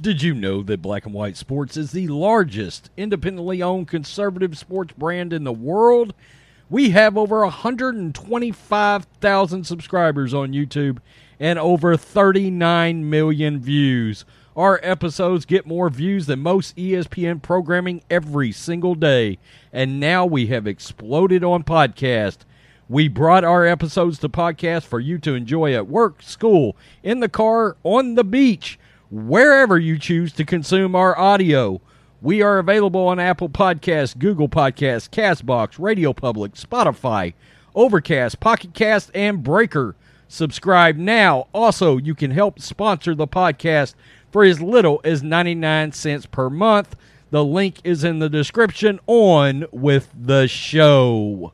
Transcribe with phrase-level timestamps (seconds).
[0.00, 4.94] Did you know that Black and White Sports is the largest independently owned conservative sports
[4.96, 6.14] brand in the world?
[6.70, 11.00] We have over 125,000 subscribers on YouTube
[11.38, 14.24] and over 39 million views.
[14.56, 19.36] Our episodes get more views than most ESPN programming every single day.
[19.70, 22.38] And now we have exploded on podcast.
[22.88, 27.28] We brought our episodes to podcast for you to enjoy at work, school, in the
[27.28, 28.78] car, on the beach,
[29.10, 31.80] wherever you choose to consume our audio.
[32.22, 37.34] We are available on Apple Podcasts, Google Podcasts, Castbox, Radio Public, Spotify,
[37.74, 39.96] Overcast, Pocket Cast, and Breaker.
[40.28, 41.48] Subscribe now.
[41.52, 43.94] Also, you can help sponsor the podcast
[44.30, 46.94] for as little as 99 cents per month.
[47.30, 51.52] The link is in the description on with the show.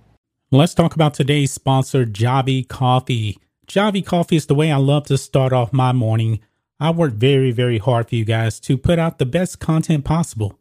[0.50, 3.38] Let's talk about today's sponsor, Javy Coffee.
[3.66, 6.40] Javy Coffee is the way I love to start off my morning.
[6.78, 10.58] I work very, very hard for you guys to put out the best content possible.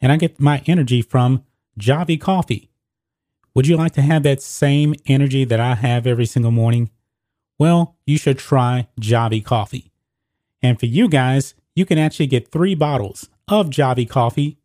[0.00, 1.44] And I get my energy from
[1.78, 2.70] Javy Coffee.
[3.54, 6.90] Would you like to have that same energy that I have every single morning?
[7.58, 9.92] Well, you should try Javy Coffee.
[10.62, 14.58] And for you guys, you can actually get three bottles of Javy Coffee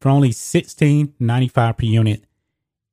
[0.00, 2.24] for only $16.95 per unit.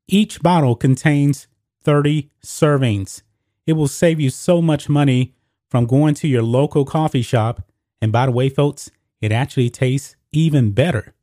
[0.08, 1.47] Each bottle contains
[1.83, 3.22] 30 servings.
[3.67, 5.36] It will save you so much money
[5.75, 7.61] from going to your local coffee shop.
[8.01, 11.13] And by the way, folks, it actually tastes even better.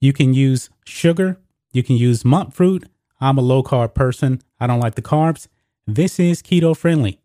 [0.00, 1.38] You can use sugar,
[1.70, 2.88] you can use monk fruit.
[3.20, 5.46] I'm a low carb person, I don't like the carbs.
[5.86, 7.20] This is keto friendly.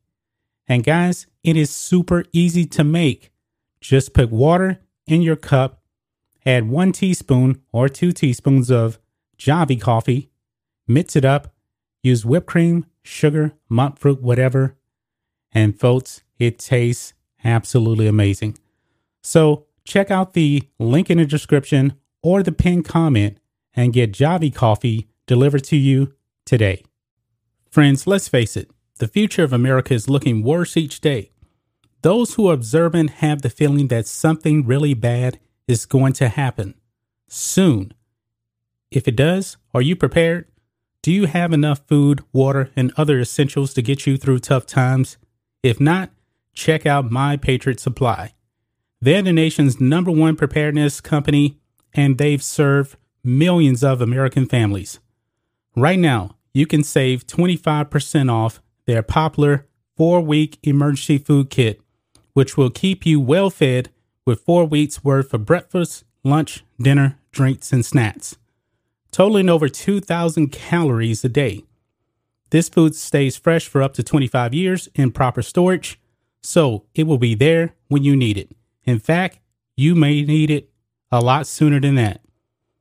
[0.68, 3.32] And guys, it is super easy to make.
[3.82, 5.82] Just put water in your cup,
[6.46, 9.00] add one teaspoon or two teaspoons of
[9.40, 10.30] Javy coffee,
[10.88, 11.52] mix it up,
[12.04, 14.76] use whipped cream, sugar, monk fruit, whatever.
[15.52, 17.14] And folks, it tastes
[17.44, 18.58] absolutely amazing.
[19.22, 23.38] So check out the link in the description or the pinned comment
[23.76, 26.14] and get Javy coffee delivered to you
[26.46, 26.84] today.
[27.70, 31.32] Friends, let's face it, the future of America is looking worse each day.
[32.02, 36.76] Those who are observant have the feeling that something really bad is going to happen
[37.28, 37.94] soon.
[38.92, 40.48] If it does, are you prepared?
[41.02, 45.18] Do you have enough food, water, and other essentials to get you through tough times?
[45.64, 46.12] If not,
[46.54, 48.34] check out My Patriot Supply.
[49.02, 51.58] They're the nation's number one preparedness company,
[51.94, 55.00] and they've served millions of American families.
[55.76, 61.82] Right now, you can save 25% off their popular four week emergency food kit,
[62.34, 63.90] which will keep you well fed
[64.26, 68.38] with four weeks worth of breakfast, lunch, dinner, drinks, and snacks,
[69.12, 71.64] totaling over 2,000 calories a day.
[72.52, 76.00] This food stays fresh for up to 25 years in proper storage,
[76.44, 78.52] so it will be there when you need it.
[78.84, 79.40] In fact,
[79.76, 80.70] you may need it
[81.12, 82.22] a lot sooner than that.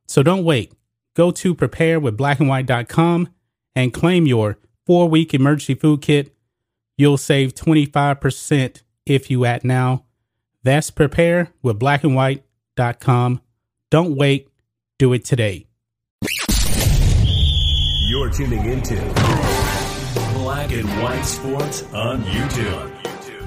[0.07, 0.73] So don't wait.
[1.15, 3.29] Go to preparewithblackandwhite.com
[3.75, 6.35] and claim your four week emergency food kit.
[6.97, 10.03] You'll save 25% if you act now.
[10.63, 13.41] That's preparewithblackandwhite.com.
[13.89, 14.49] Don't wait.
[14.99, 15.65] Do it today.
[18.07, 18.95] You're tuning into
[20.33, 22.91] Black and White Sports on YouTube.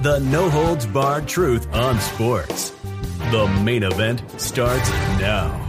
[0.01, 2.69] The no holds barred truth on sports.
[3.31, 4.87] The main event starts
[5.19, 5.63] now.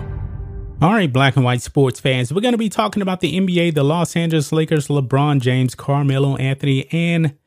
[0.83, 3.73] All right, black and white sports fans, we're going to be talking about the NBA,
[3.73, 7.39] the Los Angeles Lakers, LeBron James, Carmelo Anthony, and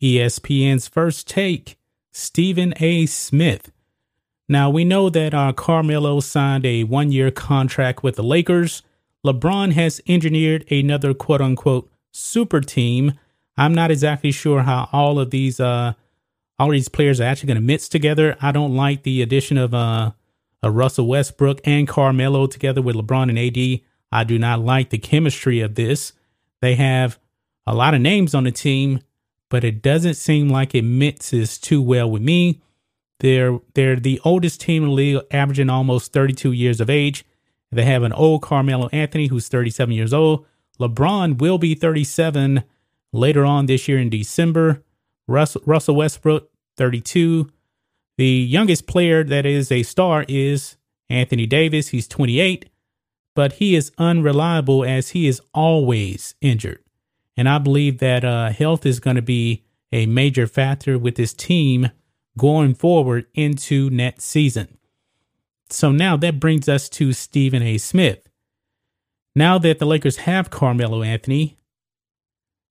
[0.00, 1.76] ESPN's first take,
[2.12, 3.06] Stephen A.
[3.06, 3.72] Smith.
[4.48, 8.82] Now, we know that uh, Carmelo signed a one year contract with the Lakers.
[9.26, 13.14] LeBron has engineered another quote unquote super team.
[13.56, 15.94] I'm not exactly sure how all of these uh
[16.58, 18.36] all these players are actually going to mix together.
[18.40, 20.12] I don't like the addition of uh,
[20.62, 23.80] Russell Westbrook and Carmelo together with LeBron and AD.
[24.10, 26.12] I do not like the chemistry of this.
[26.60, 27.18] They have
[27.66, 29.00] a lot of names on the team,
[29.48, 32.60] but it doesn't seem like it mixes too well with me.
[33.20, 37.24] They're they're the oldest team in the league, averaging almost 32 years of age.
[37.70, 40.46] They have an old Carmelo Anthony who's 37 years old.
[40.80, 42.62] LeBron will be 37
[43.12, 44.82] later on this year in December.
[45.28, 47.48] Russell, Russell Westbrook, 32.
[48.16, 50.76] The youngest player that is a star is
[51.08, 51.88] Anthony Davis.
[51.88, 52.68] He's 28,
[53.36, 56.82] but he is unreliable as he is always injured.
[57.36, 61.32] And I believe that uh, health is going to be a major factor with this
[61.32, 61.90] team
[62.36, 64.78] going forward into next season.
[65.70, 67.78] So now that brings us to Stephen A.
[67.78, 68.28] Smith.
[69.34, 71.57] Now that the Lakers have Carmelo Anthony,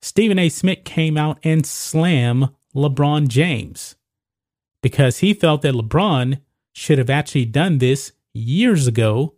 [0.02, 0.50] Stephen A.
[0.50, 3.96] Smith came out and slammed LeBron James
[4.82, 6.40] because he felt that LeBron
[6.74, 9.36] should have actually done this years ago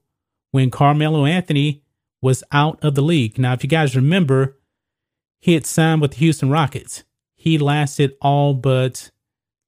[0.51, 1.83] when Carmelo Anthony
[2.21, 3.39] was out of the league.
[3.39, 4.57] Now, if you guys remember,
[5.39, 7.03] he had signed with the Houston Rockets.
[7.35, 9.11] He lasted all but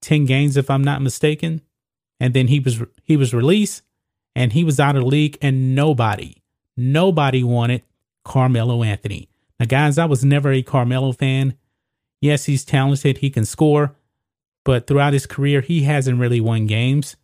[0.01, 1.61] 10 games, if I'm not mistaken.
[2.19, 3.81] And then he was he was released
[4.35, 6.43] and he was out of the league and nobody,
[6.77, 7.83] nobody wanted
[8.23, 9.30] Carmelo Anthony.
[9.61, 11.55] Now, guys, I was never a Carmelo fan.
[12.19, 13.95] Yes, he's talented, he can score,
[14.63, 17.15] but throughout his career, he hasn't really won games.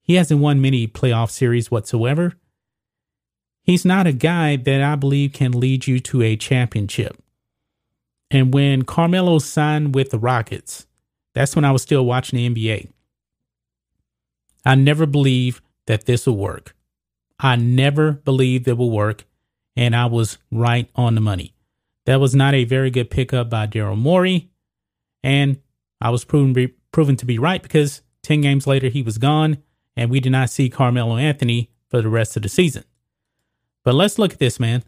[0.00, 2.32] He hasn't won many playoff series whatsoever.
[3.62, 7.22] He's not a guy that I believe can lead you to a championship.
[8.30, 10.86] And when Carmelo signed with the Rockets,
[11.34, 12.88] that's when I was still watching the NBA.
[14.64, 16.74] I never believed that this will work.
[17.38, 19.26] I never believed it will work,
[19.76, 21.52] and I was right on the money.
[22.06, 24.50] That was not a very good pickup by Daryl Morey,
[25.22, 25.60] and
[26.00, 29.58] I was proven, proven to be right because 10 games later he was gone,
[29.96, 32.84] and we did not see Carmelo Anthony for the rest of the season.
[33.84, 34.82] But let's look at this, man.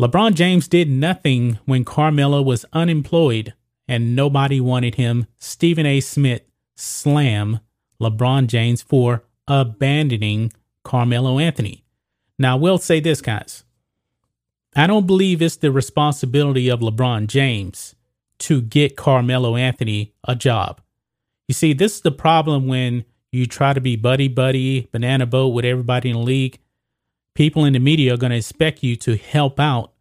[0.00, 3.54] LeBron James did nothing when Carmelo was unemployed
[3.86, 5.26] and nobody wanted him.
[5.38, 6.00] Stephen A.
[6.00, 6.42] Smith
[6.74, 7.60] slam
[8.00, 10.52] LeBron James for abandoning
[10.82, 11.84] Carmelo Anthony.
[12.38, 13.64] Now, we'll say this, guys.
[14.76, 17.94] I don't believe it's the responsibility of LeBron James
[18.40, 20.80] to get Carmelo Anthony a job.
[21.48, 25.48] You see, this is the problem when you try to be buddy buddy, banana boat
[25.48, 26.58] with everybody in the league
[27.34, 29.92] people in the media are going to expect you to help out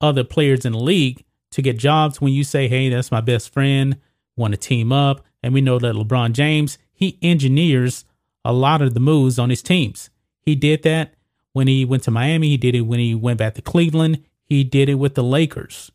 [0.00, 3.52] other players in the league to get jobs when you say, hey, that's my best
[3.52, 3.96] friend,
[4.36, 5.24] want to team up.
[5.42, 8.04] And we know that LeBron James, he engineers
[8.44, 10.10] a lot of the moves on his teams.
[10.40, 11.14] He did that
[11.58, 12.50] when he went to Miami.
[12.50, 14.22] He did it when he went back to Cleveland.
[14.44, 15.90] He did it with the Lakers.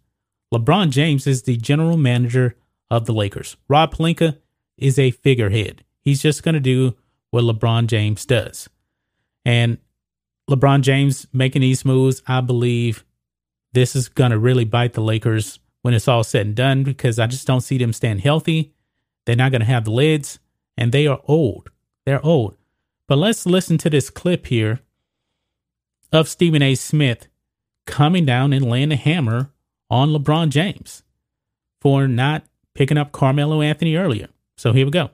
[0.54, 2.58] LeBron James is the general manager
[2.92, 3.56] of the Lakers.
[3.70, 4.40] Rob Pelinka
[4.78, 5.86] is a figurehead.
[6.02, 6.98] He's just going to do
[7.32, 8.68] what LeBron James does.
[9.46, 9.78] And
[10.50, 13.06] LeBron James making these moves, I believe
[13.72, 17.20] this is going to really bite the Lakers when it's all said and done because
[17.20, 18.74] I just don't see them staying healthy.
[19.26, 20.40] They're not going to have the lids,
[20.78, 21.70] and they are old.
[22.06, 22.58] They're old.
[23.08, 24.82] But let's listen to this clip here
[26.14, 26.76] of Stephen A.
[26.76, 27.28] Smith
[27.86, 29.52] coming down and laying a hammer
[29.90, 31.04] on LeBron James
[31.82, 32.44] for not
[32.74, 34.30] picking up Carmelo Anthony earlier.
[34.56, 35.10] So here we go.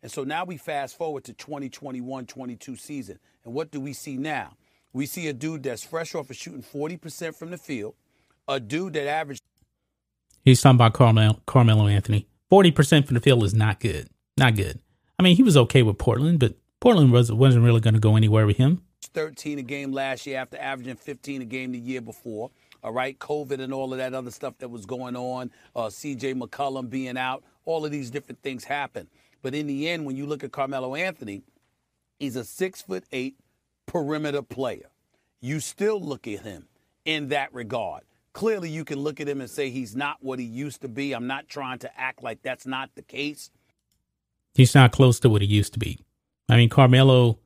[0.00, 3.18] And so now we fast forward to 2021 22 season.
[3.44, 4.56] And what do we see now?
[4.94, 7.94] we see a dude that's fresh off of shooting 40% from the field,
[8.48, 9.42] a dude that averaged.
[10.42, 12.28] He's talking about Carmelo, Carmelo Anthony.
[12.50, 14.08] 40% from the field is not good.
[14.38, 14.80] Not good.
[15.18, 18.16] I mean, he was okay with Portland, but Portland was, wasn't really going to go
[18.16, 18.82] anywhere with him.
[19.08, 22.50] 13 a game last year after averaging 15 a game the year before.
[22.82, 26.38] All right, COVID and all of that other stuff that was going on, uh, CJ
[26.38, 29.08] McCollum being out, all of these different things happen.
[29.42, 31.42] But in the end, when you look at Carmelo Anthony,
[32.18, 33.36] he's a six foot eight,
[33.86, 34.90] perimeter player.
[35.40, 36.68] You still look at him
[37.04, 38.02] in that regard.
[38.32, 41.12] Clearly, you can look at him and say he's not what he used to be.
[41.12, 43.50] I'm not trying to act like that's not the case.
[44.54, 46.00] He's not close to what he used to be.
[46.48, 47.38] I mean, Carmelo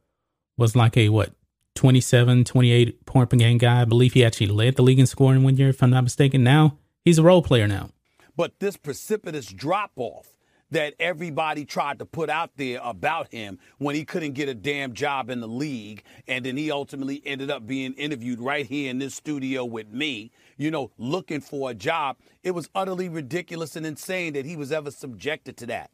[0.56, 1.32] was like a, what,
[1.78, 3.82] 27, 28 point per game guy.
[3.82, 6.42] I believe he actually led the league in scoring one year, if I'm not mistaken.
[6.42, 7.90] Now, he's a role player now.
[8.36, 10.34] But this precipitous drop off
[10.72, 14.92] that everybody tried to put out there about him when he couldn't get a damn
[14.92, 16.02] job in the league.
[16.26, 20.32] And then he ultimately ended up being interviewed right here in this studio with me,
[20.56, 22.16] you know, looking for a job.
[22.42, 25.90] It was utterly ridiculous and insane that he was ever subjected to that.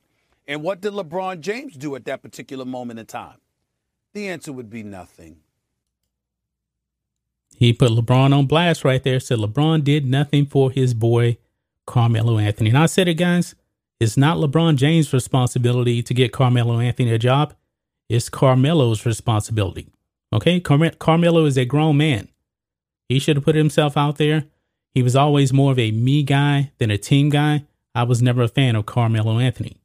[0.48, 3.36] And what did LeBron James do at that particular moment in time?
[4.14, 5.43] The answer would be nothing.
[7.56, 11.38] He put LeBron on blast right there, said LeBron did nothing for his boy
[11.86, 12.70] Carmelo Anthony.
[12.70, 13.54] And I said it, guys.
[14.00, 17.54] It's not LeBron James' responsibility to get Carmelo Anthony a job.
[18.08, 19.88] It's Carmelo's responsibility.
[20.32, 20.60] Okay?
[20.60, 22.28] Car- Carmelo is a grown man.
[23.08, 24.46] He should have put himself out there.
[24.94, 27.64] He was always more of a me guy than a team guy.
[27.94, 29.76] I was never a fan of Carmelo Anthony.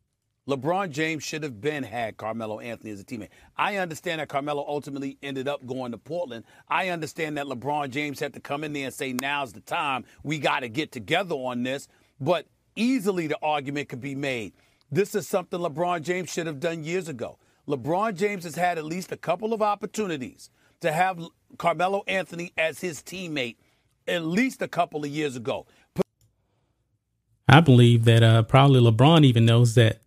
[0.50, 3.30] LeBron James should have been had Carmelo Anthony as a teammate.
[3.56, 6.44] I understand that Carmelo ultimately ended up going to Portland.
[6.68, 10.06] I understand that LeBron James had to come in there and say, now's the time.
[10.24, 11.88] We got to get together on this.
[12.20, 14.54] But easily the argument could be made
[14.92, 17.38] This is something LeBron James should have done years ago.
[17.68, 20.50] LeBron James has had at least a couple of opportunities
[20.82, 21.24] to have
[21.60, 23.58] Carmelo Anthony as his teammate
[24.08, 25.68] at least a couple of years ago.
[27.48, 30.02] I believe that uh, probably LeBron even knows that.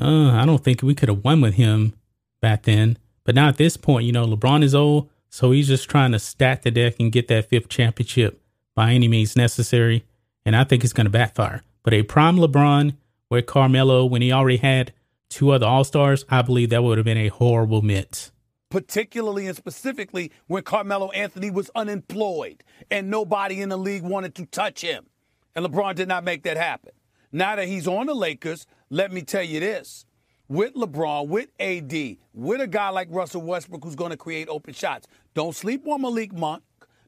[0.00, 1.94] Uh, I don't think we could have won with him
[2.40, 2.98] back then.
[3.24, 6.18] But now at this point, you know, LeBron is old, so he's just trying to
[6.18, 8.40] stack the deck and get that fifth championship
[8.74, 10.04] by any means necessary.
[10.44, 11.62] And I think it's going to backfire.
[11.82, 12.96] But a prime LeBron
[13.30, 14.92] with Carmelo, when he already had
[15.28, 18.30] two other All Stars, I believe that would have been a horrible mix.
[18.70, 24.46] Particularly and specifically when Carmelo Anthony was unemployed and nobody in the league wanted to
[24.46, 25.06] touch him.
[25.54, 26.92] And LeBron did not make that happen.
[27.32, 30.04] Now that he's on the Lakers, let me tell you this.
[30.48, 34.74] With LeBron, with AD, with a guy like Russell Westbrook who's going to create open
[34.74, 36.62] shots, don't sleep on Malik Monk.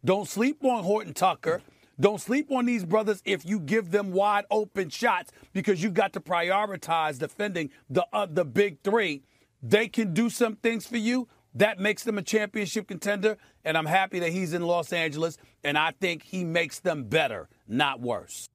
[0.05, 1.63] Don't sleep on Horton Tucker.
[2.01, 6.13] Don't sleep on these brothers if you give them wide open shots because you got
[6.13, 9.23] to prioritize defending the uh, the big three.
[9.63, 11.29] They can do some things for you.
[11.55, 15.39] That makes them a championship contender, and I'm happy that he's in Los Angeles.
[15.65, 18.49] And I think he makes them better, not worse.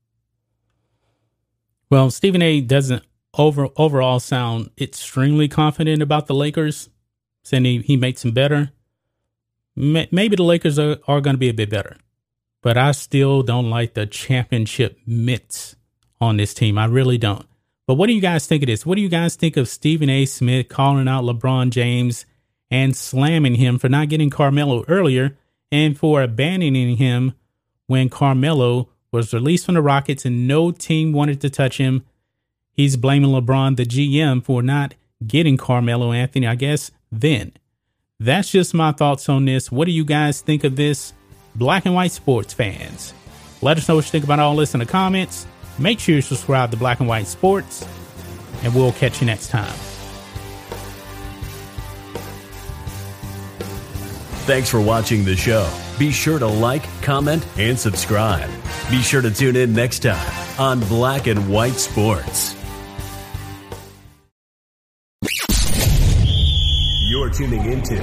[1.90, 2.62] Well, Stephen A.
[2.62, 3.04] doesn't
[3.36, 6.90] over overall sound extremely confident about the Lakers,
[7.44, 8.72] saying he, he makes them better.
[9.76, 11.98] Maybe the Lakers are, are going to be a bit better
[12.64, 15.76] but I still don't like the championship mitts
[16.20, 16.80] on this team.
[16.80, 17.46] I really don't.
[17.86, 18.86] But what do you guys think of this?
[18.86, 20.26] What do you guys think of Stephen A.
[20.26, 22.26] Smith calling out LeBron James
[22.72, 25.38] and slamming him for not getting Carmelo earlier
[25.72, 27.34] and for abandoning him
[27.88, 32.06] when Carmelo was released from the Rockets and no team wanted to touch him?
[32.74, 37.54] He's blaming LeBron, the GM, for not getting Carmelo Anthony, I guess, then.
[38.20, 39.72] That's just my thoughts on this.
[39.72, 41.14] What do you guys think of this?
[41.56, 43.14] black and white sports fans.
[43.62, 45.46] Let us know what you think about all this in the comments.
[45.80, 47.88] Make sure you subscribe to Black and White Sports,
[48.64, 49.74] and we'll catch you next time.
[54.46, 55.70] Thanks for watching the show.
[55.98, 58.50] Be sure to like, comment, and subscribe.
[58.90, 62.63] Be sure to tune in next time on Black and White Sports.
[67.34, 67.96] Tuning into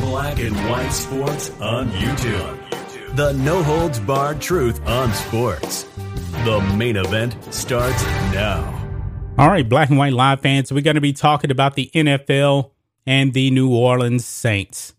[0.00, 3.14] Black and White Sports on YouTube.
[3.14, 5.86] The no holds barred truth on sports.
[6.44, 8.02] The main event starts
[8.32, 8.76] now.
[9.36, 12.70] All right, Black and White Live fans, we're going to be talking about the NFL
[13.04, 14.94] and the New Orleans Saints.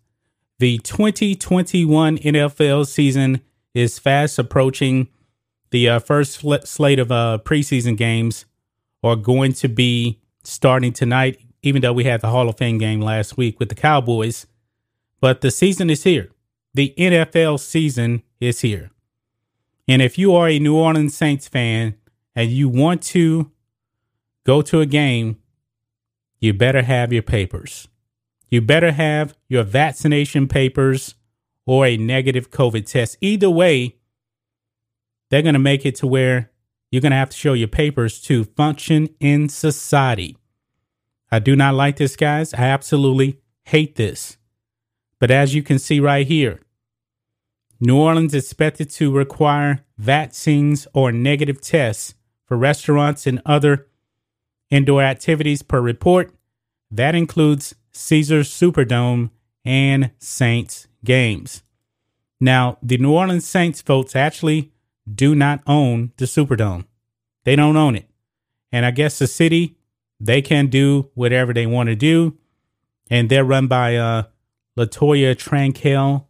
[0.60, 3.42] The 2021 NFL season
[3.74, 5.08] is fast approaching.
[5.72, 8.46] The uh, first sl- slate of uh, preseason games
[9.04, 13.02] are going to be starting tonight, even though we had the Hall of Fame game
[13.02, 14.48] last week with the Cowboys.
[15.20, 16.30] But the season is here.
[16.74, 18.92] The NFL season is here.
[19.88, 21.96] And if you are a New Orleans Saints fan
[22.36, 23.52] and you want to
[24.46, 25.38] go to a game,
[26.40, 27.88] you better have your papers.
[28.50, 31.16] You better have your vaccination papers
[31.66, 33.18] or a negative COVID test.
[33.22, 33.98] Either way,
[35.30, 36.52] they're going to make it to where
[36.92, 40.36] you're going to have to show your papers to function in society.
[41.32, 42.54] I do not like this, guys.
[42.54, 44.38] I absolutely hate this.
[45.20, 46.60] But as you can see right here,
[47.80, 53.88] New Orleans is expected to require vaccines or negative tests for restaurants and other
[54.70, 56.34] indoor activities per report.
[56.92, 59.30] That includes Caesars Superdome
[59.64, 61.64] and Saints games.
[62.40, 64.72] Now, the New Orleans Saints folks actually
[65.12, 66.86] do not own the Superdome.
[67.44, 68.10] They don't own it.
[68.72, 69.78] And I guess the city,
[70.22, 72.38] they can do whatever they want to do.
[73.10, 74.24] And they're run by uh,
[74.78, 76.28] Latoya Tranquil.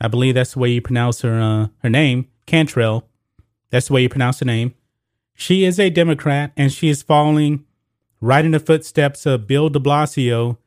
[0.00, 3.08] I believe that's the way you pronounce her uh, her name, Cantrell.
[3.70, 4.74] That's the way you pronounce the name.
[5.34, 7.64] She is a Democrat, and she is following
[8.20, 10.58] right in the footsteps of Bill De Blasio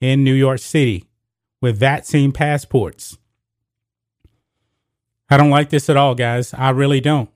[0.00, 1.04] in New York City
[1.60, 3.18] with vaccine passports.
[5.28, 6.54] I don't like this at all, guys.
[6.54, 7.30] I really don't.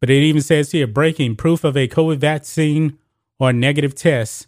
[0.00, 2.98] But it even says here breaking proof of a COVID vaccine
[3.40, 4.46] or negative tests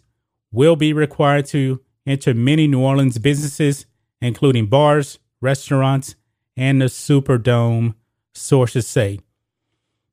[0.51, 3.85] will be required to enter many New Orleans businesses,
[4.21, 6.15] including bars, restaurants,
[6.55, 7.95] and the Superdome,
[8.33, 9.19] sources say.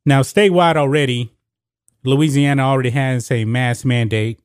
[0.04, 1.30] Now, statewide already,
[2.04, 4.40] Louisiana already has a mask mandate.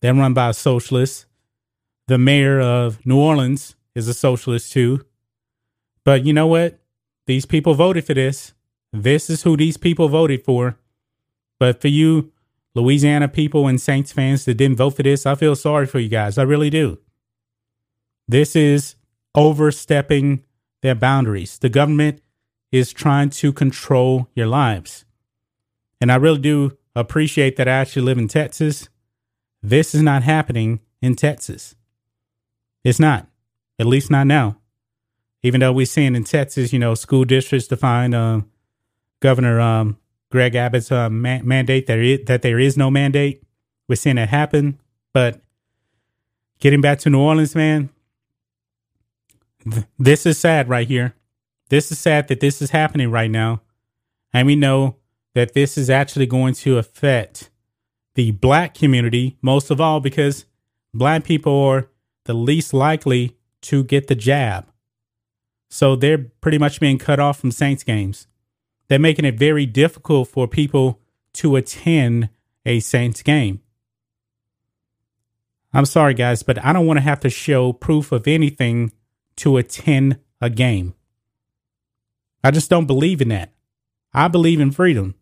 [0.00, 1.26] They're run by a socialist.
[2.06, 5.04] The mayor of New Orleans is a socialist too.
[6.04, 6.78] But you know what?
[7.26, 8.54] These people voted for this.
[8.92, 10.78] This is who these people voted for.
[11.58, 12.32] But for you
[12.74, 16.08] Louisiana people and Saints fans that didn't vote for this, I feel sorry for you
[16.08, 16.38] guys.
[16.38, 16.98] I really do.
[18.26, 18.96] This is
[19.34, 20.44] overstepping
[20.82, 21.58] their boundaries.
[21.58, 22.20] The government
[22.70, 25.04] is trying to control your lives.
[26.00, 28.88] And I really do appreciate that I actually live in Texas.
[29.62, 31.74] This is not happening in Texas.
[32.84, 33.26] It's not,
[33.78, 34.58] at least not now.
[35.42, 38.42] Even though we're seeing in Texas, you know, school districts define uh,
[39.20, 39.98] Governor um,
[40.30, 43.42] Greg Abbott's uh, ma- mandate that, is, that there is no mandate.
[43.88, 44.78] We're seeing it happen.
[45.12, 45.40] But
[46.60, 47.88] getting back to New Orleans, man,
[49.70, 51.14] th- this is sad right here.
[51.70, 53.62] This is sad that this is happening right now.
[54.32, 54.96] And we know
[55.34, 57.50] that this is actually going to affect
[58.14, 60.44] the black community most of all because
[60.92, 61.88] black people are
[62.24, 64.66] the least likely to get the jab.
[65.70, 68.26] So they're pretty much being cut off from Saints games.
[68.88, 71.00] They're making it very difficult for people
[71.34, 72.30] to attend
[72.64, 73.60] a Saints game.
[75.72, 78.92] I'm sorry, guys, but I don't want to have to show proof of anything
[79.36, 80.94] to attend a game.
[82.42, 83.52] I just don't believe in that.
[84.12, 85.14] I believe in freedom.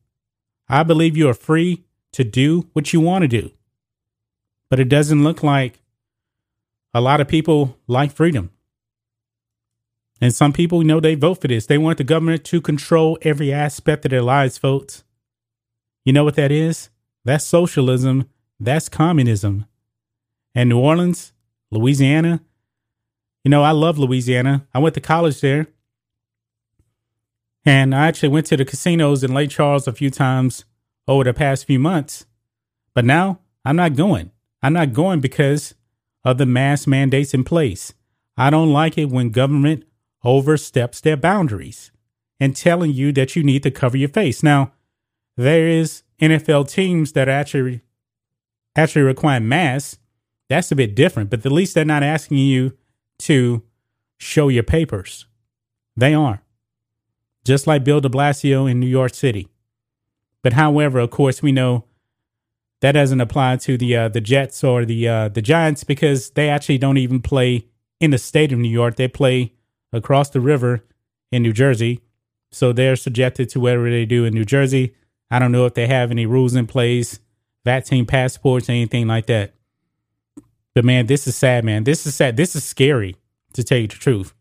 [0.68, 3.50] I believe you are free to do what you want to do.
[4.68, 5.80] But it doesn't look like
[6.94, 8.50] a lot of people like freedom.
[10.20, 11.66] And some people, you know, they vote for this.
[11.66, 15.04] They want the government to control every aspect of their lives, folks.
[16.04, 16.88] You know what that is?
[17.25, 18.28] That's socialism.
[18.58, 19.66] That's communism.
[20.54, 21.32] And New Orleans,
[21.70, 22.40] Louisiana,
[23.44, 24.66] you know, I love Louisiana.
[24.75, 25.68] I went to college there.
[27.64, 30.64] And I actually went to the casinos in Lake Charles a few times
[31.06, 32.26] over the past few months.
[32.94, 34.30] But now I'm not going.
[34.62, 35.75] I'm not going because
[36.25, 37.92] of the mass mandates in place.
[38.37, 39.85] I don't like it when government
[40.25, 41.90] oversteps their boundaries
[42.40, 44.42] and telling you that you need to cover your face.
[44.42, 44.73] Now,
[45.37, 47.82] there is NFL teams that actually
[48.75, 49.99] actually require masks.
[50.49, 52.76] That's a bit different, but at least they're not asking you
[53.20, 53.62] to
[54.18, 55.26] show your papers.
[55.96, 56.42] They are
[57.46, 59.49] just like Bill de Blasio in New York City.
[60.42, 61.85] But however, of course, we know
[62.80, 66.49] that doesn't apply to the uh, the Jets or the uh, the Giants because they
[66.49, 67.66] actually don't even play
[68.00, 68.96] in the state of New York.
[68.96, 69.54] They play
[69.93, 70.85] across the river
[71.33, 72.01] in New Jersey,
[72.51, 74.94] so they're subjected to whatever they do in New Jersey.
[75.31, 77.20] I don't know if they have any rules in place,
[77.64, 79.55] vaccine passports, anything like that.
[80.75, 81.85] But man, this is sad, man.
[81.85, 82.37] This is sad.
[82.37, 83.16] This is scary
[83.55, 84.35] to tell you the truth.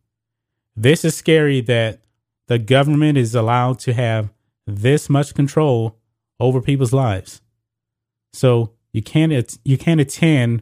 [0.75, 2.01] This is scary that
[2.47, 4.33] the government is allowed to have
[4.67, 5.97] this much control
[6.39, 7.41] over people's lives.
[8.33, 10.61] So you can't you can't attend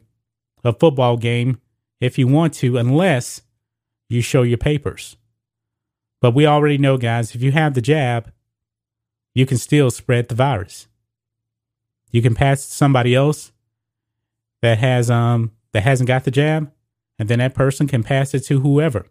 [0.63, 1.59] a football game
[1.99, 3.42] if you want to unless
[4.13, 5.17] you show your papers.
[6.21, 8.31] But we already know, guys, if you have the jab,
[9.33, 10.87] you can still spread the virus.
[12.11, 13.51] You can pass somebody else
[14.61, 16.71] that has um that hasn't got the jab,
[17.17, 19.07] and then that person can pass it to whoever.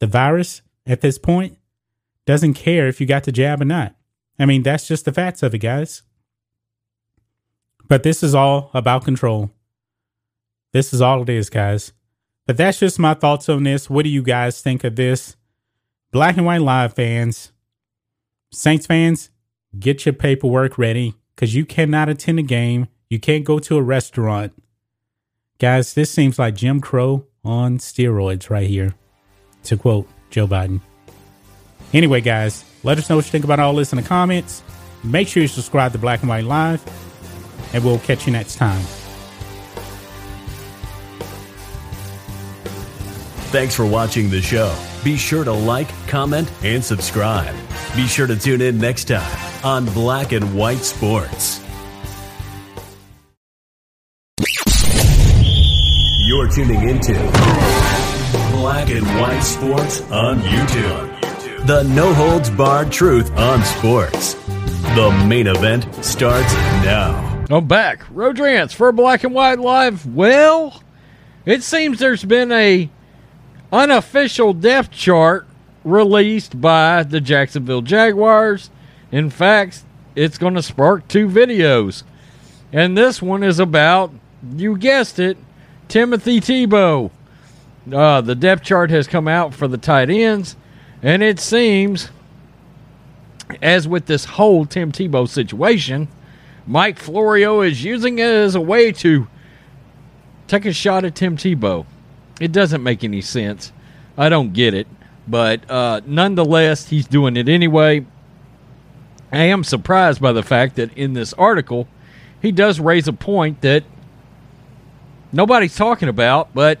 [0.00, 1.58] The virus at this point
[2.26, 3.94] doesn't care if you got the jab or not.
[4.38, 6.02] I mean, that's just the facts of it, guys.
[7.88, 9.50] But this is all about control.
[10.72, 11.92] This is all it is, guys.
[12.46, 13.90] But that's just my thoughts on this.
[13.90, 15.36] What do you guys think of this?
[16.12, 17.52] Black and White Live fans,
[18.52, 19.30] Saints fans,
[19.78, 22.86] get your paperwork ready because you cannot attend a game.
[23.10, 24.52] You can't go to a restaurant.
[25.58, 28.94] Guys, this seems like Jim Crow on steroids right here,
[29.64, 30.80] to quote Joe Biden.
[31.92, 34.62] Anyway, guys, let us know what you think about all this in the comments.
[35.02, 36.82] Make sure you subscribe to Black and White Live,
[37.72, 38.84] and we'll catch you next time.
[43.56, 44.76] Thanks for watching the show.
[45.02, 47.54] Be sure to like, comment, and subscribe.
[47.96, 51.64] Be sure to tune in next time on Black and White Sports.
[56.26, 57.14] You're tuning into
[58.52, 61.66] Black and White Sports on YouTube.
[61.66, 64.34] The no holds barred truth on sports.
[64.34, 66.52] The main event starts
[66.84, 67.46] now.
[67.48, 68.02] I'm back.
[68.10, 70.04] Rodrance for Black and White Live.
[70.04, 70.82] Well,
[71.46, 72.90] it seems there's been a
[73.72, 75.46] unofficial depth chart
[75.84, 78.70] released by the Jacksonville Jaguars.
[79.12, 82.02] In fact, it's going to spark two videos.
[82.72, 84.12] And this one is about,
[84.54, 85.38] you guessed it,
[85.88, 87.10] Timothy Tebow.
[87.92, 90.56] Uh, the depth chart has come out for the tight ends.
[91.02, 92.10] And it seems,
[93.62, 96.08] as with this whole Tim Tebow situation,
[96.66, 99.28] Mike Florio is using it as a way to
[100.48, 101.86] take a shot at Tim Tebow.
[102.40, 103.72] It doesn't make any sense.
[104.16, 104.86] I don't get it.
[105.28, 108.06] But uh, nonetheless, he's doing it anyway.
[109.32, 111.88] I am surprised by the fact that in this article,
[112.40, 113.84] he does raise a point that
[115.32, 116.78] nobody's talking about, but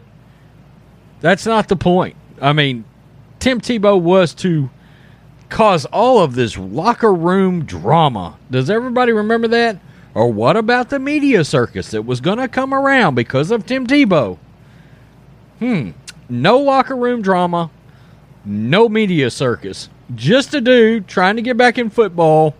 [1.20, 2.16] that's not the point.
[2.40, 2.84] I mean,
[3.40, 4.70] Tim Tebow was to
[5.48, 8.36] cause all of this locker room drama.
[8.50, 9.78] Does everybody remember that?
[10.14, 13.86] Or what about the media circus that was going to come around because of Tim
[13.86, 14.38] Tebow?
[15.58, 15.90] Hmm.
[16.28, 17.70] No locker room drama,
[18.44, 19.88] no media circus.
[20.14, 22.54] Just a dude trying to get back in football,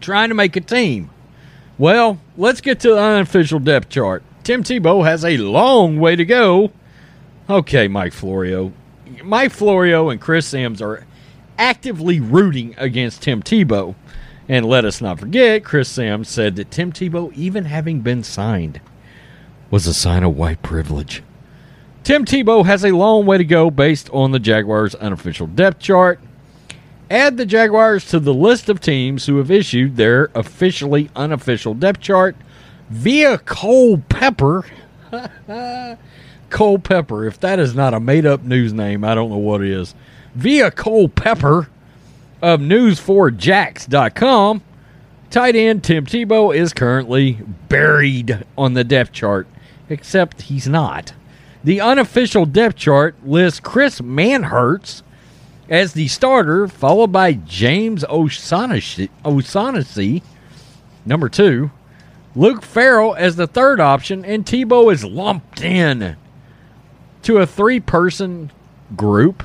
[0.00, 1.10] trying to make a team.
[1.78, 4.22] Well, let's get to the unofficial depth chart.
[4.44, 6.70] Tim Tebow has a long way to go.
[7.50, 8.72] Okay, Mike Florio.
[9.22, 11.04] Mike Florio and Chris Sims are
[11.58, 13.94] actively rooting against Tim Tebow.
[14.48, 18.80] And let us not forget, Chris Sims said that Tim Tebow, even having been signed,
[19.70, 21.22] was a sign of white privilege.
[22.06, 26.20] Tim Tebow has a long way to go based on the Jaguars' unofficial depth chart.
[27.10, 31.98] Add the Jaguars to the list of teams who have issued their officially unofficial depth
[31.98, 32.36] chart
[32.90, 34.64] via Cole Pepper.
[36.50, 39.62] Cole Pepper, if that is not a made up news name, I don't know what
[39.62, 39.92] it is.
[40.36, 41.68] Via Cole Pepper
[42.40, 44.62] of News4Jax.com,
[45.30, 49.48] tight end Tim Tebow is currently buried on the depth chart,
[49.88, 51.12] except he's not.
[51.66, 55.02] The unofficial depth chart lists Chris Manhertz
[55.68, 59.10] as the starter, followed by James O'Shaughnessy,
[61.04, 61.72] number two,
[62.36, 66.16] Luke Farrell as the third option, and Tebow is lumped in
[67.22, 68.52] to a three person
[68.94, 69.42] group,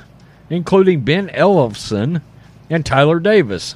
[0.47, 2.21] including Ben Ellefson
[2.69, 3.73] and Tyler Davis.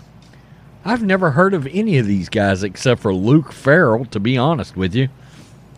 [0.86, 4.78] I've never heard of any of these guys except for Luke Farrell, to be honest
[4.78, 5.10] with you.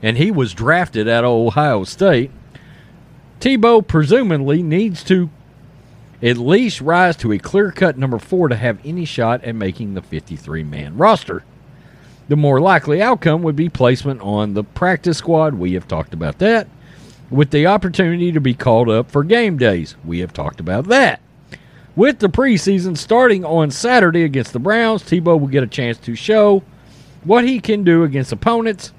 [0.04, 2.32] And he was drafted at Ohio State.
[3.40, 5.30] Tebow presumably needs to
[6.24, 9.94] at least rise to a clear cut number four to have any shot at making
[9.94, 11.44] the 53 man roster.
[12.28, 15.54] The more likely outcome would be placement on the practice squad.
[15.54, 16.68] We have talked about that.
[17.30, 19.96] With the opportunity to be called up for game days.
[20.04, 21.22] We have talked about that.
[21.96, 26.16] With the preseason starting on Saturday against the Browns, Tebow will get a chance to
[26.16, 26.64] show
[27.24, 28.94] what he can do against opponents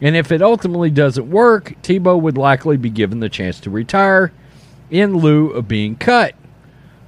[0.00, 4.32] and if it ultimately doesn't work, Tebow would likely be given the chance to retire
[4.90, 6.34] in lieu of being cut.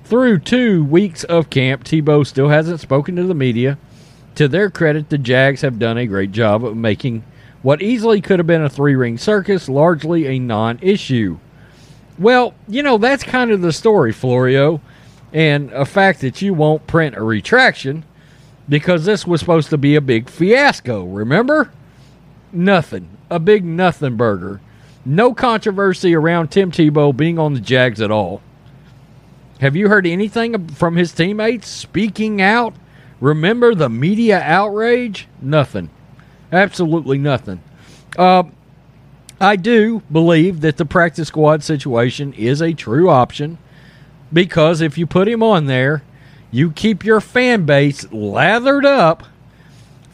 [0.05, 3.79] Through two weeks of camp, Tebow still hasn't spoken to the media.
[4.37, 7.24] To their credit, the Jags have done a great job of making
[7.61, 11.38] what easily could have been a three ring circus largely a non issue.
[12.18, 14.81] Well, you know, that's kind of the story, Florio,
[15.33, 18.05] and a fact that you won't print a retraction
[18.68, 21.70] because this was supposed to be a big fiasco, remember?
[22.53, 23.11] Nothing.
[23.31, 24.61] A big nothing burger.
[25.05, 28.43] No controversy around Tim Tebow being on the Jags at all.
[29.61, 32.75] Have you heard anything from his teammates speaking out?
[33.21, 35.27] Remember the media outrage?
[35.43, 35.91] Nothing.
[36.53, 37.61] Absolutely nothing.
[38.17, 38.45] Uh,
[39.41, 43.59] I do believe that the practice squad situation is a true option
[44.33, 46.03] because if you put him on there,
[46.51, 49.25] you keep your fan base lathered up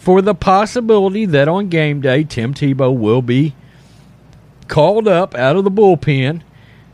[0.04, 3.54] for the possibility that on game day, Tim Tebow will be
[4.68, 6.42] called up out of the bullpen.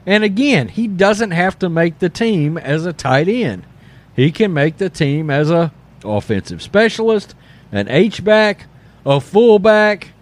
[0.07, 3.67] And again, he doesn't have to make the team as a tight end.
[4.15, 5.73] He can make the team as a
[6.05, 7.35] offensive specialist,
[7.73, 8.67] an H back,
[9.05, 10.13] a fullback,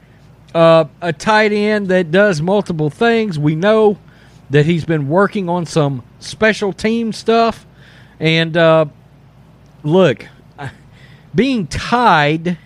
[0.54, 3.38] uh, a tight end that does multiple things.
[3.38, 3.98] We know
[4.48, 7.66] that he's been working on some special team stuff.
[8.18, 8.86] And uh,
[9.82, 10.26] look,
[11.34, 12.56] being tied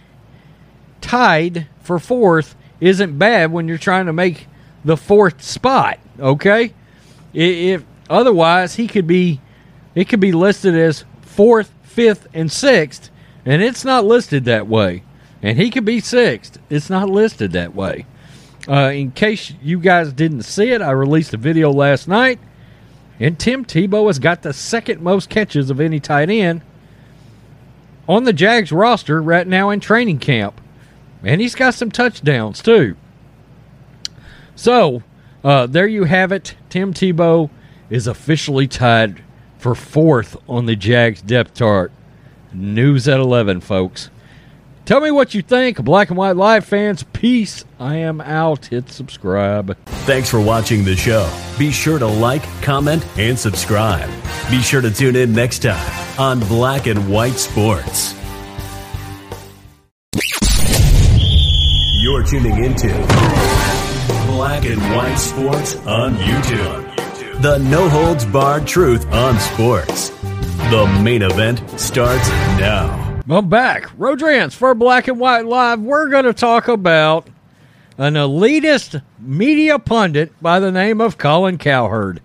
[1.02, 4.46] tied for fourth isn't bad when you're trying to make
[4.84, 5.98] the fourth spot.
[6.18, 6.72] Okay,
[7.34, 9.40] if otherwise he could be,
[9.94, 13.10] it could be listed as fourth, fifth, and sixth,
[13.44, 15.02] and it's not listed that way.
[15.42, 16.58] And he could be sixth.
[16.70, 18.06] It's not listed that way.
[18.68, 22.38] Uh, in case you guys didn't see it, I released a video last night,
[23.18, 26.62] and Tim Tebow has got the second most catches of any tight end
[28.08, 30.60] on the Jags roster right now in training camp
[31.22, 32.96] and he's got some touchdowns too.
[34.54, 35.02] So
[35.44, 36.56] uh, there you have it.
[36.68, 37.50] Tim Tebow
[37.90, 39.22] is officially tied
[39.58, 41.92] for fourth on the Jags depth chart.
[42.52, 44.10] News at 11, folks.
[44.84, 47.04] Tell me what you think, Black and White Live fans.
[47.12, 47.64] Peace.
[47.78, 48.66] I am out.
[48.66, 49.76] Hit subscribe.
[49.86, 51.32] Thanks for watching the show.
[51.56, 54.10] Be sure to like, comment, and subscribe.
[54.50, 58.14] Be sure to tune in next time on Black and White Sports.
[62.22, 62.86] You're tuning into
[64.28, 67.42] Black and White Sports on YouTube.
[67.42, 70.10] The no holds barred truth on sports.
[70.70, 72.28] The main event starts
[72.60, 73.20] now.
[73.28, 73.90] I'm back.
[73.98, 75.80] Rodrance for Black and White Live.
[75.80, 77.26] We're going to talk about
[77.98, 82.20] an elitist media pundit by the name of Colin Cowherd.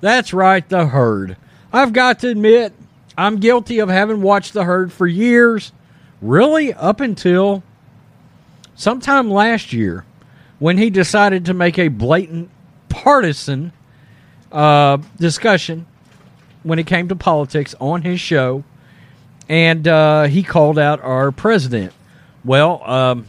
[0.00, 1.36] That's right, the herd.
[1.74, 2.72] I've got to admit,
[3.18, 5.72] I'm guilty of having watched the herd for years,
[6.22, 7.62] really up until
[8.74, 10.04] sometime last year
[10.58, 12.50] when he decided to make a blatant
[12.88, 13.72] partisan
[14.50, 15.86] uh, discussion
[16.62, 18.62] when it came to politics on his show,
[19.48, 21.92] and uh, he called out our president.
[22.44, 23.26] Well, um,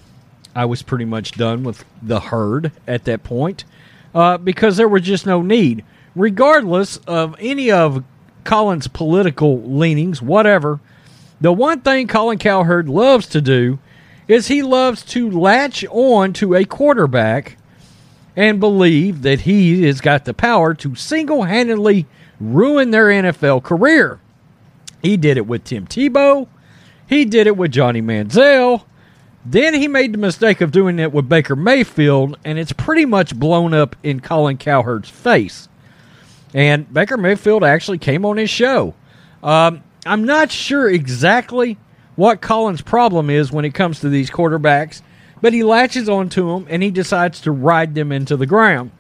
[0.56, 3.64] I was pretty much done with the herd at that point
[4.14, 5.84] uh, because there was just no need.
[6.16, 8.04] Regardless of any of
[8.44, 10.80] Colin's political leanings, whatever,
[11.42, 13.80] the one thing Colin Cowherd loves to do
[14.28, 17.58] is he loves to latch on to a quarterback
[18.36, 22.06] and believe that he has got the power to single handedly
[22.40, 24.20] ruin their NFL career.
[25.02, 26.48] He did it with Tim Tebow.
[27.08, 28.84] He did it with Johnny Manziel.
[29.46, 33.36] Then he made the mistake of doing it with Baker Mayfield, and it's pretty much
[33.36, 35.68] blown up in Colin Cowherd's face.
[36.54, 38.94] And Baker Mayfield actually came on his show.
[39.42, 41.78] Um, I'm not sure exactly
[42.16, 45.02] what Colin's problem is when it comes to these quarterbacks,
[45.42, 48.92] but he latches onto them and he decides to ride them into the ground.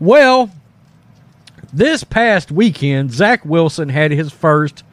[0.00, 0.50] Well,
[1.72, 4.84] this past weekend, Zach Wilson had his first,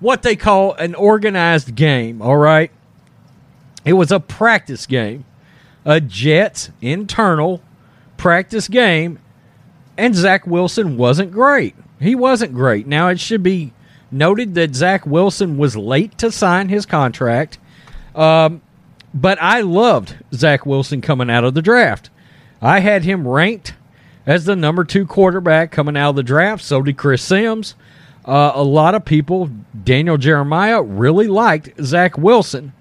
[0.00, 2.70] what they call an organized game, all right?
[3.84, 5.24] It was a practice game,
[5.84, 7.62] a Jets internal
[8.16, 9.18] practice game,
[9.98, 11.74] and Zach Wilson wasn't great.
[12.00, 12.86] He wasn't great.
[12.86, 13.72] Now, it should be
[14.14, 17.58] noted that Zach Wilson was late to sign his contract,
[18.14, 18.62] um,
[19.12, 22.10] but I loved Zach Wilson coming out of the draft.
[22.62, 23.74] I had him ranked
[24.26, 26.64] as the number two quarterback coming out of the draft.
[26.64, 27.74] So did Chris Sims.
[28.24, 29.50] Uh, a lot of people,
[29.84, 32.72] Daniel Jeremiah, really liked Zach Wilson.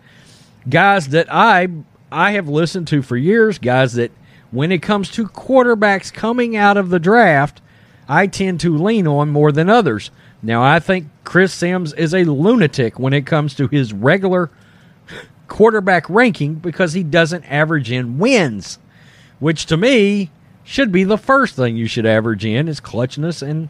[0.70, 1.68] Guys that I
[2.12, 4.12] I have listened to for years, guys that
[4.52, 7.60] when it comes to quarterbacks coming out of the draft,
[8.08, 10.12] I tend to lean on more than others.
[10.44, 14.52] Now, I think Chris Sims is a lunatic when it comes to his regular
[15.48, 18.78] quarterback ranking because he doesn't average in wins,
[19.40, 20.32] which to me
[20.64, 23.70] should be the first thing you should average in is clutchness and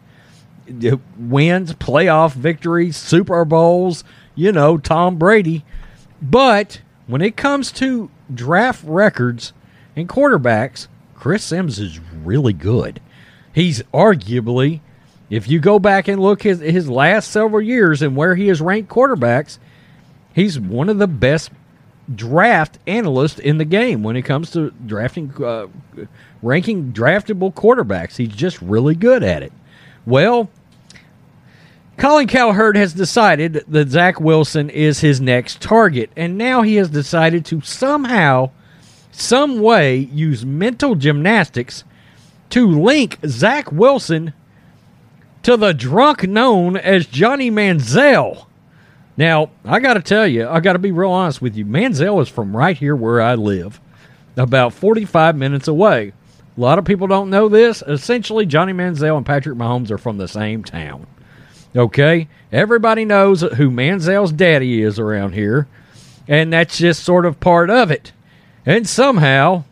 [1.17, 5.63] wins, playoff victories, Super Bowls, you know, Tom Brady.
[6.21, 9.53] But when it comes to draft records
[9.95, 13.01] and quarterbacks, Chris Sims is really good.
[13.53, 14.79] He's arguably,
[15.33, 18.61] if you go back and look his his last several years and where he has
[18.61, 19.57] ranked quarterbacks,
[20.31, 21.49] he's one of the best
[22.13, 25.65] draft analysts in the game when it comes to drafting uh,
[26.43, 28.17] ranking draftable quarterbacks.
[28.17, 29.51] He's just really good at it.
[30.05, 30.51] Well,
[31.97, 36.89] Colin Cowherd has decided that Zach Wilson is his next target, and now he has
[36.89, 38.51] decided to somehow,
[39.11, 41.83] some way, use mental gymnastics
[42.51, 44.33] to link Zach Wilson
[45.43, 48.47] to the drunk known as Johnny Manziel.
[49.15, 51.65] Now, I got to tell you, I got to be real honest with you.
[51.65, 53.79] Manziel is from right here where I live,
[54.35, 56.13] about 45 minutes away.
[56.57, 57.83] A lot of people don't know this.
[57.85, 61.05] Essentially, Johnny Manziel and Patrick Mahomes are from the same town.
[61.75, 62.27] Okay?
[62.51, 65.67] Everybody knows who Manziel's daddy is around here,
[66.27, 68.13] and that's just sort of part of it.
[68.65, 69.65] And somehow,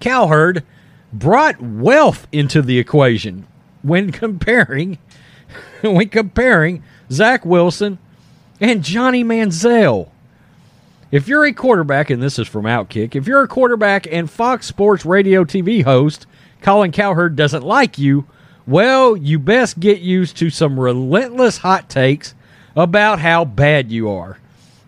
[0.00, 0.64] Cowherd
[1.12, 3.46] brought wealth into the equation
[3.82, 4.98] when comparing
[5.82, 7.98] when comparing Zach Wilson
[8.60, 10.10] and Johnny Manziel.
[11.10, 14.66] If you're a quarterback, and this is from Outkick, if you're a quarterback and Fox
[14.66, 16.26] Sports radio TV host
[16.62, 18.26] Colin Cowherd doesn't like you,
[18.66, 22.34] well, you best get used to some relentless hot takes
[22.76, 24.38] about how bad you are.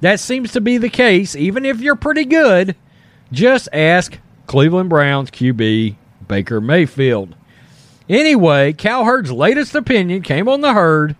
[0.00, 2.76] That seems to be the case, even if you're pretty good.
[3.32, 5.96] Just ask Cleveland Browns QB
[6.28, 7.34] Baker Mayfield.
[8.08, 11.16] Anyway, Cowherd's latest opinion came on the herd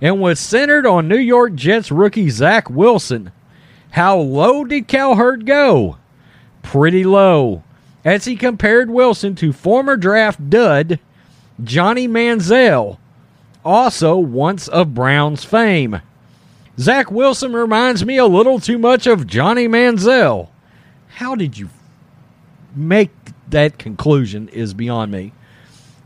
[0.00, 3.32] and was centered on New York Jets rookie Zach Wilson.
[3.90, 5.96] How low did Cowherd go?
[6.62, 7.62] Pretty low,
[8.04, 10.98] as he compared Wilson to former draft dud
[11.62, 12.98] Johnny Manziel,
[13.64, 16.02] also once of Browns fame.
[16.78, 20.50] Zach Wilson reminds me a little too much of Johnny Manziel.
[21.08, 21.70] How did you
[22.76, 23.10] make
[23.48, 25.32] that conclusion is beyond me.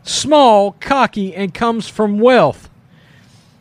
[0.03, 2.69] Small, cocky, and comes from wealth.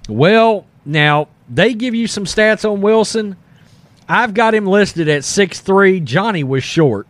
[0.08, 3.36] Well, now they give you some stats on Wilson.
[4.08, 6.00] I've got him listed at six three.
[6.00, 7.06] Johnny was short.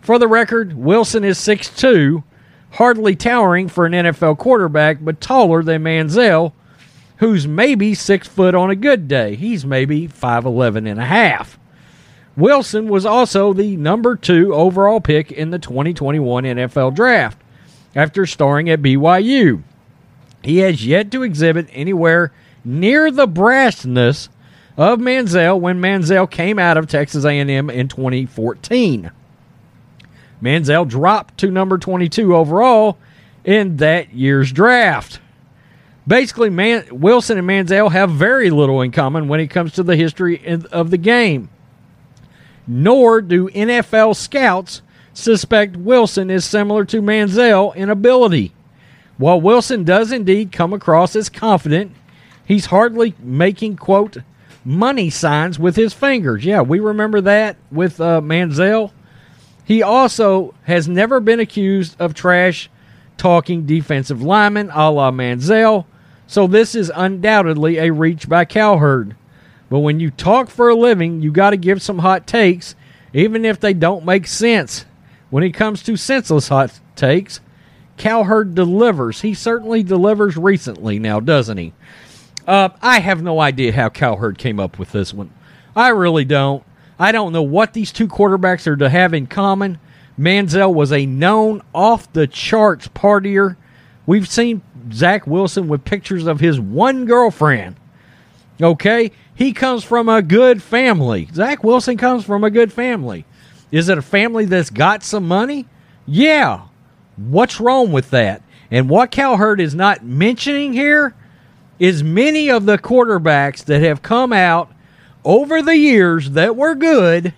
[0.00, 2.24] For the record, Wilson is six two,
[2.72, 6.52] hardly towering for an NFL quarterback, but taller than Manziel,
[7.18, 9.34] who's maybe six foot on a good day.
[9.36, 11.58] He's maybe 5'11 and a half.
[12.36, 17.38] Wilson was also the number two overall pick in the 2021 NFL Draft
[17.96, 19.62] after starring at BYU.
[20.44, 22.30] He has yet to exhibit anywhere
[22.64, 24.28] near the brassness
[24.76, 29.10] of Manziel when Manziel came out of Texas A&M in 2014.
[30.42, 32.98] Manziel dropped to number 22 overall
[33.44, 35.18] in that year's draft.
[36.06, 39.96] Basically, Man- Wilson and Manziel have very little in common when it comes to the
[39.96, 41.48] history of the game.
[42.66, 44.82] Nor do NFL scouts
[45.16, 48.52] suspect Wilson is similar to Manziel in ability.
[49.18, 51.92] While Wilson does indeed come across as confident,
[52.44, 54.18] he's hardly making, quote,
[54.64, 56.44] money signs with his fingers.
[56.44, 58.92] Yeah, we remember that with uh, Manziel.
[59.64, 62.68] He also has never been accused of trash
[63.16, 65.86] talking defensive linemen a la Manziel,
[66.26, 69.16] so this is undoubtedly a reach by Cowherd.
[69.68, 72.74] But when you talk for a living, you got to give some hot takes,
[73.12, 74.84] even if they don't make sense.
[75.30, 77.40] When it comes to senseless hot takes,
[77.96, 79.22] Cowherd delivers.
[79.22, 81.72] He certainly delivers recently now, doesn't he?
[82.46, 85.30] Uh, I have no idea how Cowherd came up with this one.
[85.74, 86.62] I really don't.
[86.98, 89.78] I don't know what these two quarterbacks are to have in common.
[90.18, 93.56] Manziel was a known off the charts partier.
[94.06, 94.62] We've seen
[94.92, 97.76] Zach Wilson with pictures of his one girlfriend.
[98.62, 99.12] Okay?
[99.34, 101.28] He comes from a good family.
[101.34, 103.26] Zach Wilson comes from a good family.
[103.76, 105.66] Is it a family that's got some money?
[106.06, 106.62] Yeah.
[107.16, 108.40] What's wrong with that?
[108.70, 111.14] And what Cowherd is not mentioning here
[111.78, 114.72] is many of the quarterbacks that have come out
[115.26, 117.34] over the years that were good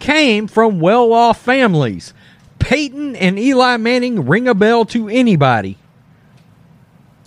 [0.00, 2.12] came from well off families.
[2.58, 5.78] Peyton and Eli Manning ring a bell to anybody.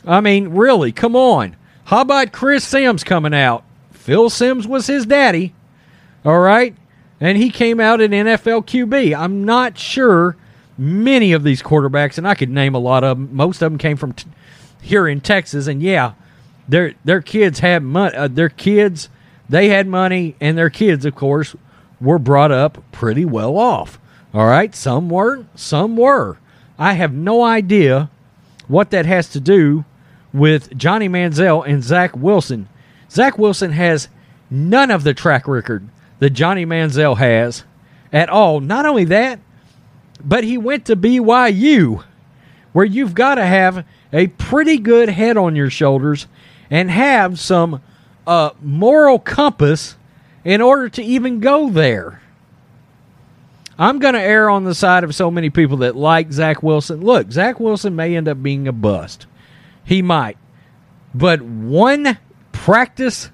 [0.05, 1.55] I mean, really, come on.
[1.85, 3.63] How about Chris Simms coming out?
[3.93, 5.55] Phil Simms was his daddy.
[6.23, 6.75] All right?
[7.19, 9.17] And he came out in NFL QB.
[9.17, 10.35] I'm not sure
[10.77, 13.35] many of these quarterbacks, and I could name a lot of them.
[13.35, 14.29] Most of them came from t-
[14.81, 16.13] here in Texas, and yeah,
[16.67, 18.15] their their kids had money.
[18.15, 19.09] Uh, their kids,
[19.49, 21.55] they had money, and their kids, of course,
[21.99, 23.99] were brought up pretty well off.
[24.33, 26.37] All right, some weren't, some were.
[26.77, 28.11] I have no idea
[28.67, 29.85] what that has to do
[30.31, 32.69] with Johnny Manziel and Zach Wilson.
[33.09, 34.09] Zach Wilson has
[34.51, 37.63] none of the track record that Johnny Manziel has
[38.11, 38.59] at all.
[38.59, 39.39] Not only that,
[40.23, 42.03] but he went to BYU,
[42.73, 46.27] where you've got to have a pretty good head on your shoulders
[46.69, 47.81] and have some
[48.25, 49.95] uh, moral compass
[50.43, 52.21] in order to even go there.
[53.79, 57.01] I'm going to err on the side of so many people that like Zach Wilson.
[57.01, 59.27] Look, Zach Wilson may end up being a bust.
[59.83, 60.37] He might.
[61.13, 62.17] But one
[62.51, 63.29] practice,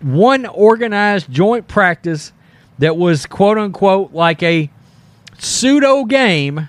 [0.00, 2.32] one organized joint practice
[2.78, 4.70] that was quote unquote like a
[5.38, 6.68] pseudo game,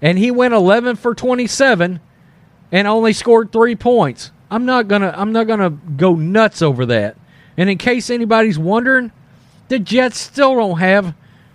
[0.00, 2.00] and he went 11 for 27
[2.72, 4.30] and only scored three points.
[4.50, 7.16] I'm not gonna I'm not gonna go nuts over that.
[7.56, 9.12] And in case anybody's wondering,
[9.68, 11.14] the Jets still don't have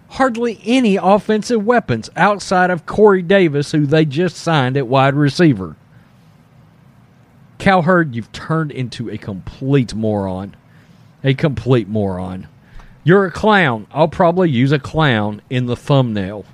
[0.09, 5.77] hardly any offensive weapons outside of Corey Davis, who they just signed at wide receiver.
[7.59, 10.55] Cowherd, you've turned into a complete moron.
[11.23, 12.47] A complete moron.
[13.03, 13.87] You're a clown.
[13.91, 16.45] I'll probably use a clown in the thumbnail.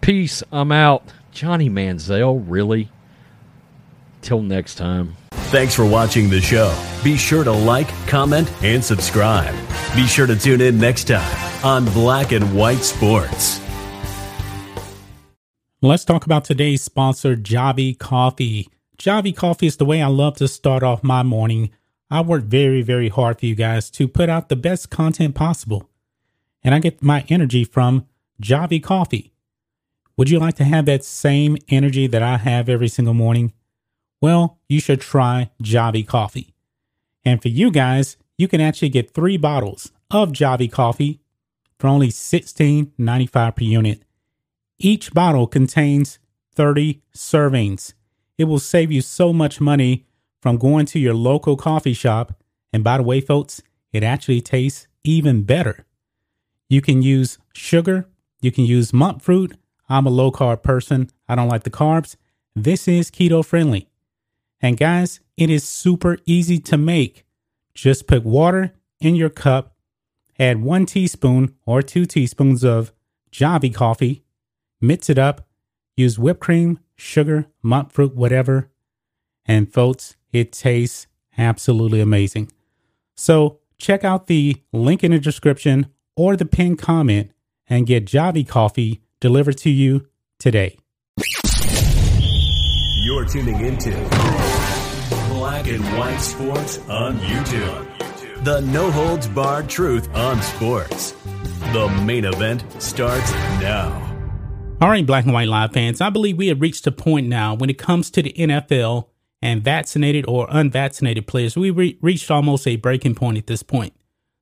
[0.00, 0.42] Peace.
[0.52, 1.04] I'm out.
[1.32, 2.90] Johnny Manziel, really?
[4.22, 5.16] Till next time.
[5.50, 6.76] Thanks for watching the show.
[7.02, 9.54] Be sure to like, comment, and subscribe.
[9.94, 13.60] Be sure to tune in next time on Black and White Sports.
[15.80, 18.68] Let's talk about today's sponsor, Javy Coffee.
[18.98, 21.70] Javy Coffee is the way I love to start off my morning
[22.10, 25.90] I work very, very hard for you guys to put out the best content possible.
[26.62, 28.06] And I get my energy from
[28.42, 29.32] Javy Coffee.
[30.16, 33.52] Would you like to have that same energy that I have every single morning?
[34.20, 36.54] Well, you should try Javy Coffee.
[37.24, 41.20] And for you guys, you can actually get three bottles of Javy Coffee
[41.78, 44.02] for only $16.95 per unit.
[44.78, 46.18] Each bottle contains
[46.54, 47.94] 30 servings.
[48.36, 50.06] It will save you so much money
[50.40, 52.40] from going to your local coffee shop.
[52.72, 55.86] And by the way, folks, it actually tastes even better.
[56.68, 58.08] You can use sugar,
[58.40, 59.56] you can use monk fruit.
[59.88, 62.16] I'm a low carb person, I don't like the carbs.
[62.54, 63.88] This is keto friendly.
[64.60, 67.24] And guys, it is super easy to make.
[67.74, 69.76] Just put water in your cup,
[70.38, 72.92] add one teaspoon or two teaspoons of
[73.30, 74.24] Javy coffee,
[74.80, 75.46] mix it up,
[75.96, 78.70] use whipped cream, sugar, monk fruit, whatever.
[79.46, 81.06] And folks, it tastes
[81.36, 82.50] absolutely amazing.
[83.16, 87.30] So check out the link in the description or the pinned comment
[87.68, 90.08] and get Javy coffee delivered to you
[90.38, 90.78] today.
[93.02, 93.90] You're tuning into
[95.30, 98.44] Black and White Sports on YouTube.
[98.44, 101.12] The no holds barred truth on sports.
[101.72, 104.04] The main event starts now.
[104.80, 107.54] All right, Black and White Live fans, I believe we have reached a point now
[107.54, 109.08] when it comes to the NFL
[109.40, 111.56] and vaccinated or unvaccinated players.
[111.56, 113.94] We re- reached almost a breaking point at this point.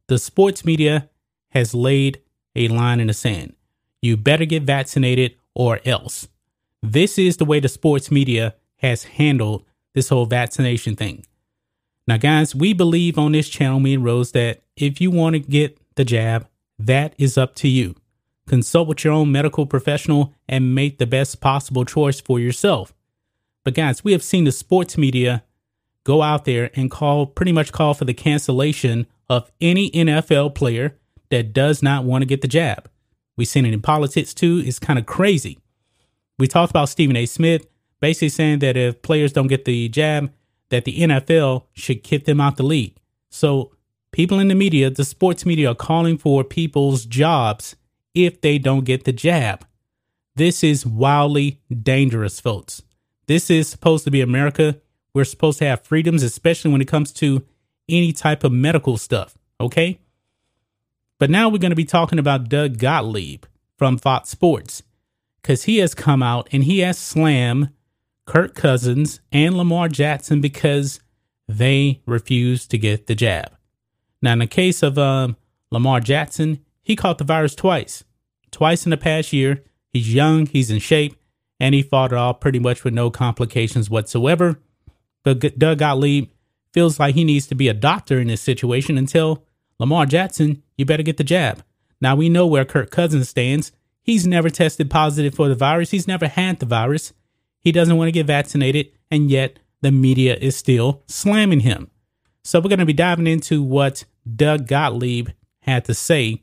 [0.09, 1.09] The sports media
[1.51, 2.23] has laid
[2.55, 3.55] a line in the sand.
[4.01, 6.29] You better get vaccinated or else.
[6.83, 11.25] This is the way the sports media has handled this whole vaccination thing.
[12.07, 15.41] Now, guys, we believe on this channel, me and Rose, that if you want to
[15.41, 16.47] get the jab,
[16.79, 17.97] that is up to you.
[18.47, 22.95] Consult with your own medical professional and make the best possible choice for yourself.
[23.67, 25.43] But guys, we have seen the sports media
[26.05, 30.97] go out there and call pretty much call for the cancellation of any NFL player
[31.31, 32.89] that does not want to get the jab.
[33.37, 34.63] We've seen it in politics too.
[34.65, 35.59] It's kind of crazy.
[36.39, 37.27] We talked about Stephen A.
[37.27, 37.67] Smith
[38.01, 40.33] basically saying that if players don't get the jab,
[40.69, 42.95] that the NFL should kick them out the league.
[43.31, 43.73] So
[44.13, 47.75] people in the media, the sports media are calling for people's jobs
[48.15, 49.67] if they don't get the jab.
[50.37, 52.83] This is wildly dangerous, folks.
[53.27, 54.81] This is supposed to be America.
[55.15, 57.45] We're supposed to have freedoms, especially when it comes to
[57.89, 59.99] any type of medical stuff, okay?
[61.19, 63.45] But now we're going to be talking about Doug Gottlieb
[63.77, 64.83] from Fox Sports
[65.41, 67.71] because he has come out and he has slammed
[68.27, 71.01] Kirk Cousins and Lamar Jackson because
[71.49, 73.53] they refuse to get the jab.
[74.21, 75.37] Now, in the case of um,
[75.71, 78.05] Lamar Jackson, he caught the virus twice.
[78.51, 79.63] Twice in the past year.
[79.93, 81.17] He's young, he's in shape,
[81.59, 84.59] and he fought it off pretty much with no complications whatsoever.
[85.23, 86.31] But Doug Gottlieb
[86.73, 89.45] feels like he needs to be a doctor in this situation until
[89.79, 91.65] Lamar Jackson, you better get the jab.
[92.01, 93.73] Now we know where Kirk Cousins stands.
[94.03, 95.91] He's never tested positive for the virus.
[95.91, 97.13] He's never had the virus.
[97.61, 101.91] He doesn't want to get vaccinated, and yet the media is still slamming him.
[102.45, 104.05] So we're going to be diving into what
[104.37, 105.31] Doug Gottlieb
[105.61, 106.41] had to say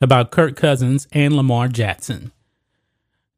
[0.00, 2.32] about Kirk Cousins and Lamar Jackson.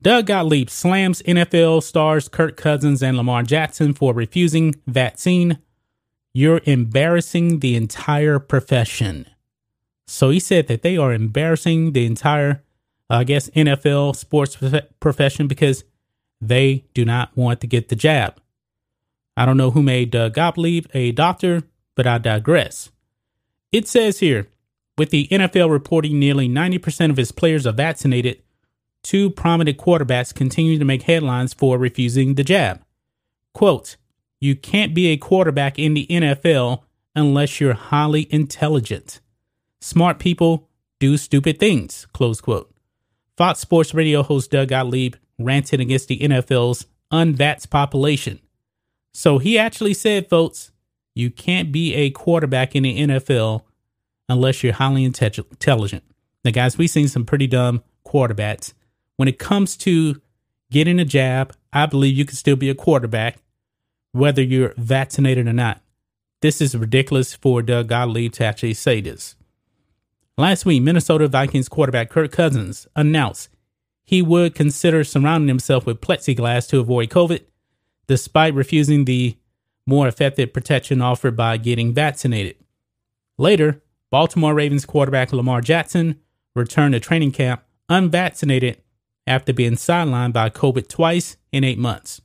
[0.02, 5.58] Doug Gottlieb slams NFL stars Kirk Cousins and Lamar Jackson for refusing vaccine.
[6.34, 9.26] You're embarrassing the entire profession.
[10.06, 12.62] So he said that they are embarrassing the entire,
[13.08, 14.58] I guess, NFL sports
[15.00, 15.84] profession because
[16.40, 18.40] they do not want to get the jab.
[19.36, 21.62] I don't know who made Doug Gottlieb a doctor,
[21.94, 22.90] but I digress.
[23.72, 24.46] It says here
[24.98, 28.42] with the NFL reporting nearly 90% of its players are vaccinated,
[29.06, 32.82] two prominent quarterbacks continue to make headlines for refusing the jab.
[33.54, 33.96] Quote,
[34.40, 36.82] You can't be a quarterback in the NFL
[37.14, 39.20] unless you're highly intelligent.
[39.80, 42.74] Smart people do stupid things, close quote.
[43.36, 48.40] Fox Sports Radio host Doug Gottlieb ranted against the NFL's unvaxxed population.
[49.14, 50.72] So he actually said, folks,
[51.14, 53.62] you can't be a quarterback in the NFL
[54.28, 56.02] unless you're highly intelligent.
[56.44, 58.72] Now, guys, we've seen some pretty dumb quarterbacks.
[59.16, 60.20] When it comes to
[60.70, 63.38] getting a jab, I believe you can still be a quarterback,
[64.12, 65.80] whether you're vaccinated or not.
[66.42, 69.36] This is ridiculous for Doug Gottlieb to actually say this.
[70.36, 73.48] Last week, Minnesota Vikings quarterback Kirk Cousins announced
[74.04, 77.40] he would consider surrounding himself with plexiglass to avoid COVID,
[78.06, 79.36] despite refusing the
[79.86, 82.56] more effective protection offered by getting vaccinated.
[83.38, 86.20] Later, Baltimore Ravens quarterback Lamar Jackson
[86.54, 88.82] returned to training camp unvaccinated
[89.26, 92.20] after being sidelined by COVID twice in eight months.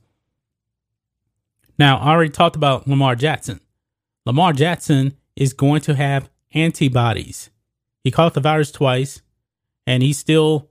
[1.78, 3.60] Now, I already talked about Lamar Jackson.
[4.24, 7.50] Lamar Jackson is going to have antibodies.
[8.04, 9.22] He caught the virus twice,
[9.86, 10.68] and he's still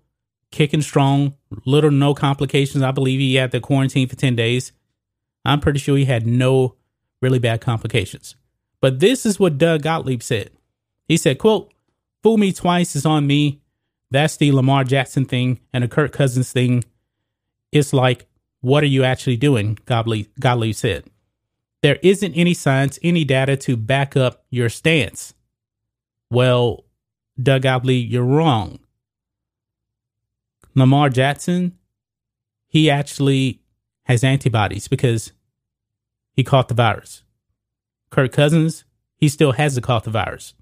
[0.51, 2.83] kicking strong, little no complications.
[2.83, 4.71] I believe he had the quarantine for 10 days.
[5.43, 6.75] I'm pretty sure he had no
[7.21, 8.35] really bad complications.
[8.79, 10.51] But this is what Doug Gottlieb said.
[11.07, 11.73] He said, quote,
[12.23, 13.61] fool me twice is on me.
[14.11, 16.83] That's the Lamar Jackson thing and the Kirk Cousins thing.
[17.71, 18.27] It's like,
[18.59, 19.77] what are you actually doing?
[19.85, 20.27] Gottlieb,
[20.75, 21.05] said.
[21.81, 25.33] There isn't any science, any data to back up your stance.
[26.29, 26.85] Well,
[27.41, 28.79] Doug Gottlieb, you're wrong.
[30.75, 31.77] Lamar Jackson,
[32.67, 33.61] he actually
[34.03, 35.31] has antibodies because
[36.33, 37.23] he caught the virus.
[38.09, 38.83] Kirk Cousins,
[39.15, 40.53] he still has the caught the virus.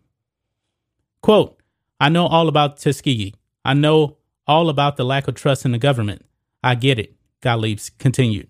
[1.22, 1.60] Quote,
[2.00, 3.36] I know all about Tuskegee.
[3.66, 6.26] I know all about the lack of trust in the government.
[6.64, 8.48] I get it, Gottlieb continued.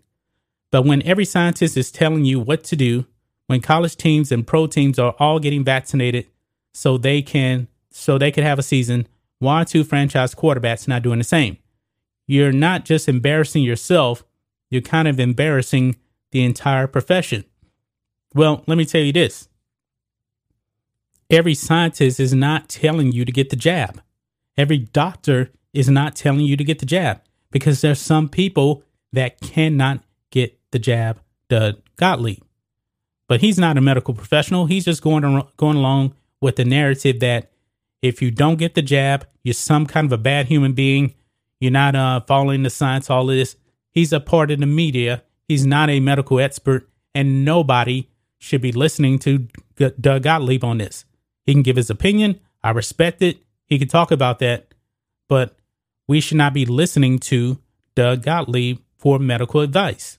[0.72, 3.06] But when every scientist is telling you what to do,
[3.48, 6.28] when college teams and pro teams are all getting vaccinated
[6.74, 9.08] so they can so they can have a season,
[9.40, 11.58] why are two franchise quarterbacks not doing the same?
[12.28, 14.24] You're not just embarrassing yourself,
[14.70, 15.98] you're kind of embarrassing
[16.32, 17.46] the entire profession.
[18.36, 19.48] Well, let me tell you this.
[21.30, 24.02] every scientist is not telling you to get the jab.
[24.60, 28.84] Every doctor is not telling you to get the jab because there's some people
[29.14, 32.44] that cannot get the jab, the Gottlieb.
[33.30, 34.66] But he's not a medical professional.
[34.66, 35.24] He's just going
[35.56, 37.54] going along with the narrative that
[38.02, 41.14] if you don't get the jab, you're some kind of a bad human being.
[41.62, 43.56] You're not uh, following the science, all of this.
[43.92, 45.24] He's a part of the media.
[45.48, 49.48] He's not a medical expert, and nobody should be listening to
[49.78, 51.06] Doug Gottlieb on this.
[51.46, 52.42] He can give his opinion.
[52.62, 53.38] I respect it.
[53.70, 54.74] He could talk about that,
[55.28, 55.56] but
[56.08, 57.60] we should not be listening to
[57.94, 60.18] Doug Gottlieb for medical advice.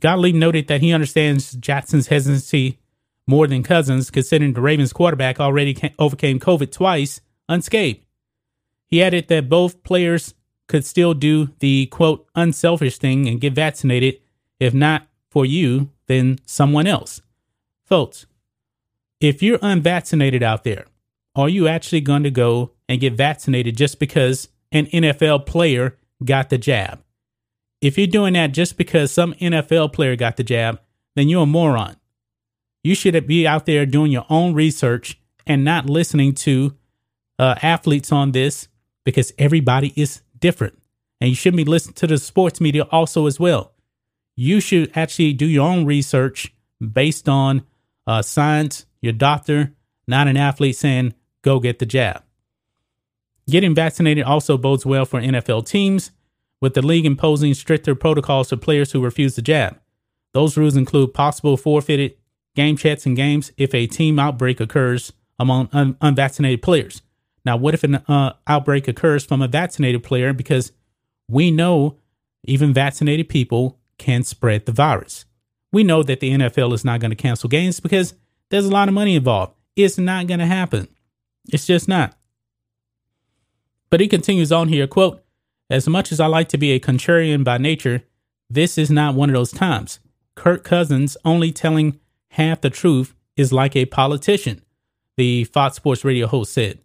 [0.00, 2.78] Gottlieb noted that he understands Jackson's hesitancy
[3.26, 8.04] more than Cousins, considering the Ravens quarterback already overcame COVID twice unscathed.
[8.86, 10.34] He added that both players
[10.68, 14.20] could still do the quote unselfish thing and get vaccinated,
[14.60, 17.22] if not for you, then someone else.
[17.84, 18.26] Folks,
[19.20, 20.86] if you're unvaccinated out there,
[21.34, 26.50] are you actually going to go and get vaccinated just because an NFL player got
[26.50, 27.02] the jab?
[27.80, 30.80] If you're doing that just because some NFL player got the jab,
[31.16, 31.96] then you're a moron.
[32.84, 36.76] You should be out there doing your own research and not listening to
[37.38, 38.68] uh, athletes on this
[39.04, 40.78] because everybody is different.
[41.20, 43.72] And you shouldn't be listening to the sports media also as well.
[44.36, 47.64] You should actually do your own research based on
[48.06, 49.72] uh, science, your doctor,
[50.06, 52.22] not an athlete saying, go get the jab.
[53.48, 56.12] Getting vaccinated also bodes well for NFL teams
[56.60, 59.78] with the league imposing stricter protocols for players who refuse the jab.
[60.32, 62.16] Those rules include possible forfeited
[62.54, 67.02] game chats and games if a team outbreak occurs among un- unvaccinated players.
[67.44, 70.32] Now, what if an uh, outbreak occurs from a vaccinated player?
[70.32, 70.72] Because
[71.28, 71.98] we know
[72.44, 75.24] even vaccinated people can spread the virus.
[75.72, 78.14] We know that the NFL is not going to cancel games because
[78.50, 79.54] there's a lot of money involved.
[79.74, 80.88] It's not going to happen.
[81.50, 82.16] It's just not.
[83.90, 85.24] But he continues on here, quote,
[85.68, 88.02] as much as I like to be a contrarian by nature,
[88.48, 90.00] this is not one of those times.
[90.34, 91.98] Kirk Cousins only telling
[92.30, 94.62] half the truth is like a politician,
[95.16, 96.78] the Fox Sports Radio host said.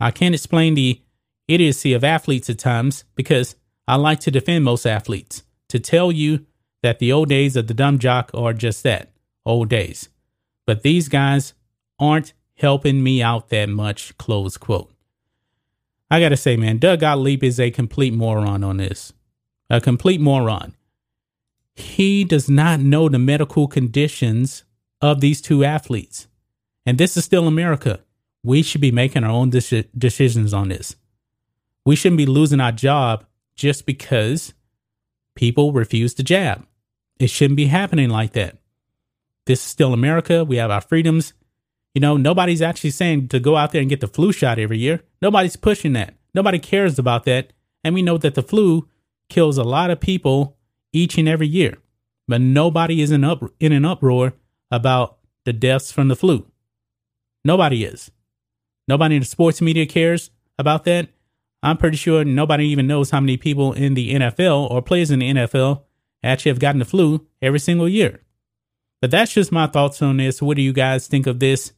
[0.00, 1.02] I can't explain the
[1.48, 3.56] idiocy of athletes at times because
[3.86, 6.46] I like to defend most athletes, to tell you
[6.82, 9.12] that the old days of the dumb jock are just that
[9.44, 10.08] old days.
[10.66, 11.54] But these guys
[11.98, 14.92] aren't helping me out that much, close quote.
[16.10, 19.14] I gotta say, man, Doug Gottlieb is a complete moron on this.
[19.70, 20.74] A complete moron.
[21.74, 24.64] He does not know the medical conditions
[25.00, 26.26] of these two athletes.
[26.84, 28.00] And this is still America.
[28.42, 30.96] We should be making our own de- decisions on this.
[31.86, 34.52] We shouldn't be losing our job just because
[35.34, 36.66] people refuse to jab.
[37.18, 38.58] It shouldn't be happening like that.
[39.46, 40.44] This is still America.
[40.44, 41.32] We have our freedoms.
[41.94, 44.78] You know, nobody's actually saying to go out there and get the flu shot every
[44.78, 45.02] year.
[45.20, 46.14] Nobody's pushing that.
[46.34, 47.52] Nobody cares about that.
[47.82, 48.88] And we know that the flu
[49.28, 50.56] kills a lot of people
[50.92, 51.78] each and every year.
[52.28, 54.34] But nobody is in, up, in an uproar
[54.70, 56.46] about the deaths from the flu.
[57.44, 58.10] Nobody is.
[58.86, 61.08] Nobody in the sports media cares about that.
[61.62, 65.18] I'm pretty sure nobody even knows how many people in the NFL or players in
[65.18, 65.82] the NFL
[66.22, 68.20] actually have gotten the flu every single year.
[69.00, 70.42] But that's just my thoughts on this.
[70.42, 71.72] What do you guys think of this?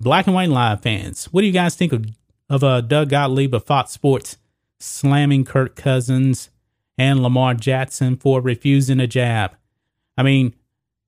[0.00, 2.06] Black and White Live fans, what do you guys think of
[2.50, 4.38] of uh, Doug Gottlieb of Fox Sports
[4.78, 6.50] slamming Kirk Cousins
[6.96, 9.56] and Lamar Jackson for refusing a jab.
[10.16, 10.54] I mean,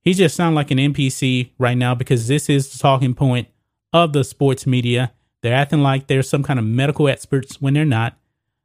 [0.03, 3.49] he just sounds like an NPC right now because this is the talking point
[3.93, 5.13] of the sports media.
[5.43, 8.17] They're acting like they're some kind of medical experts when they're not.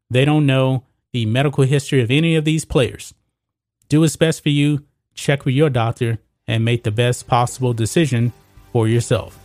[0.10, 3.14] They don't know the medical history of any of these players.
[3.90, 8.34] Do what's best for you, check with your doctor, and make the best possible decision
[8.72, 9.45] for yourself.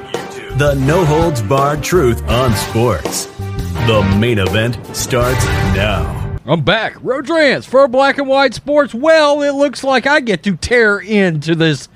[0.57, 3.25] The no holds barred truth on sports.
[3.87, 5.43] The main event starts
[5.73, 6.37] now.
[6.45, 6.95] I'm back.
[7.01, 8.93] Rodrance for Black and White Sports.
[8.93, 11.89] Well, it looks like I get to tear into this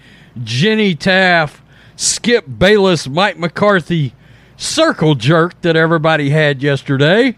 [0.43, 1.62] Jenny Taft,
[1.95, 4.14] Skip Bayless, Mike McCarthy
[4.58, 7.38] circle jerk that everybody had yesterday.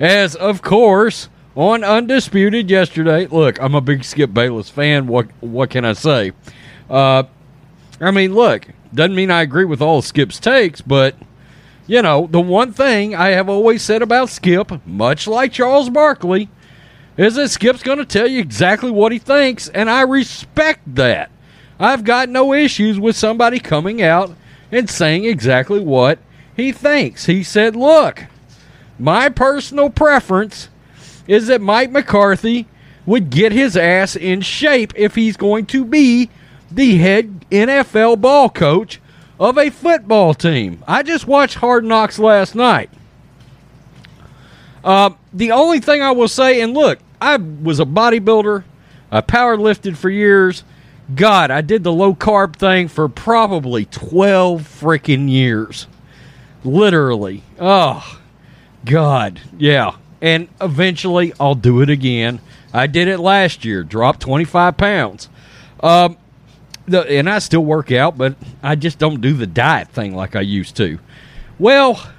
[0.00, 5.06] As, of course, on Undisputed yesterday, look, I'm a big Skip Bayless fan.
[5.06, 6.32] What, what can I say?
[6.90, 7.22] Uh,
[8.00, 11.14] I mean, look, doesn't mean I agree with all Skip's takes, but
[11.86, 16.48] you know, the one thing I have always said about Skip, much like Charles Barkley,
[17.16, 21.30] is that Skip's going to tell you exactly what he thinks, and I respect that.
[21.78, 24.34] I've got no issues with somebody coming out
[24.72, 26.18] and saying exactly what
[26.56, 27.26] he thinks.
[27.26, 28.24] He said, Look,
[28.98, 30.68] my personal preference
[31.26, 32.66] is that Mike McCarthy
[33.06, 36.30] would get his ass in shape if he's going to be
[36.70, 39.00] the head NFL ball coach
[39.38, 40.82] of a football team.
[40.86, 42.90] I just watched Hard Knocks last night.
[44.82, 48.64] Uh, the only thing I will say, and look, I was a bodybuilder,
[49.10, 50.64] I power lifted for years.
[51.14, 55.86] God, I did the low carb thing for probably 12 freaking years.
[56.64, 57.42] Literally.
[57.58, 58.20] Oh,
[58.84, 59.40] God.
[59.58, 59.96] Yeah.
[60.22, 62.40] And eventually I'll do it again.
[62.72, 65.28] I did it last year, dropped 25 pounds.
[65.80, 66.16] Um,
[66.86, 70.36] the, and I still work out, but I just don't do the diet thing like
[70.36, 70.98] I used to.
[71.58, 72.10] Well,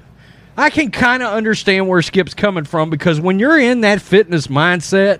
[0.57, 4.47] I can kind of understand where Skip's coming from because when you're in that fitness
[4.47, 5.19] mindset,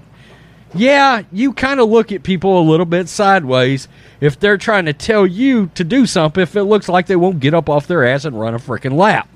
[0.73, 3.87] yeah, you kind of look at people a little bit sideways
[4.19, 7.39] if they're trying to tell you to do something if it looks like they won't
[7.39, 9.29] get up off their ass and run a freaking lap.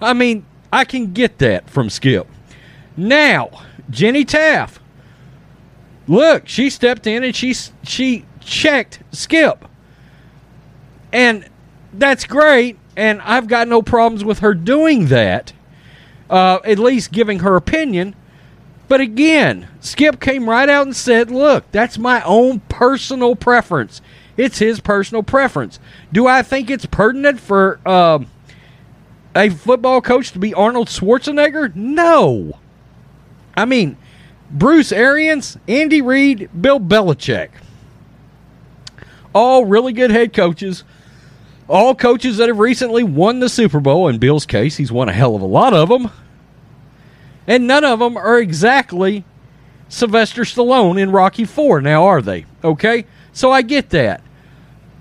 [0.00, 2.26] I mean, I can get that from Skip.
[2.96, 3.50] Now,
[3.90, 4.80] Jenny Taft.
[6.08, 9.66] Look, she stepped in and she she checked Skip.
[11.12, 11.48] And
[11.92, 15.52] that's great and I've got no problems with her doing that.
[16.28, 18.14] Uh, at least giving her opinion.
[18.88, 24.00] But again, Skip came right out and said, "Look, that's my own personal preference.
[24.38, 25.78] It's his personal preference.
[26.10, 28.20] Do I think it's pertinent for uh,
[29.36, 31.74] a football coach to be Arnold Schwarzenegger?
[31.74, 32.58] No.
[33.54, 33.98] I mean,
[34.50, 37.50] Bruce Arians, Andy Reid, Bill Belichick,
[39.32, 40.84] all really good head coaches."
[41.68, 44.06] all coaches that have recently won the Super Bowl.
[44.08, 46.10] In Bill's case, he's won a hell of a lot of them.
[47.46, 49.24] And none of them are exactly
[49.88, 52.46] Sylvester Stallone in Rocky 4, now are they?
[52.62, 53.06] Okay?
[53.32, 54.22] So I get that.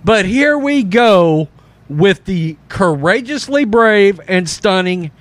[0.03, 1.49] But here we go
[1.89, 5.11] with the courageously brave and stunning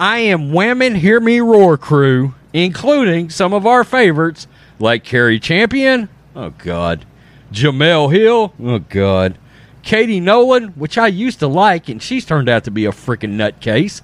[0.00, 4.48] I am whamming hear me roar crew, including some of our favorites
[4.80, 7.06] like Cari Champion, oh god,
[7.52, 9.38] Jemele Hill, oh god,
[9.82, 13.34] Katie Nolan, which I used to like, and she's turned out to be a freaking
[13.34, 14.02] nutcase.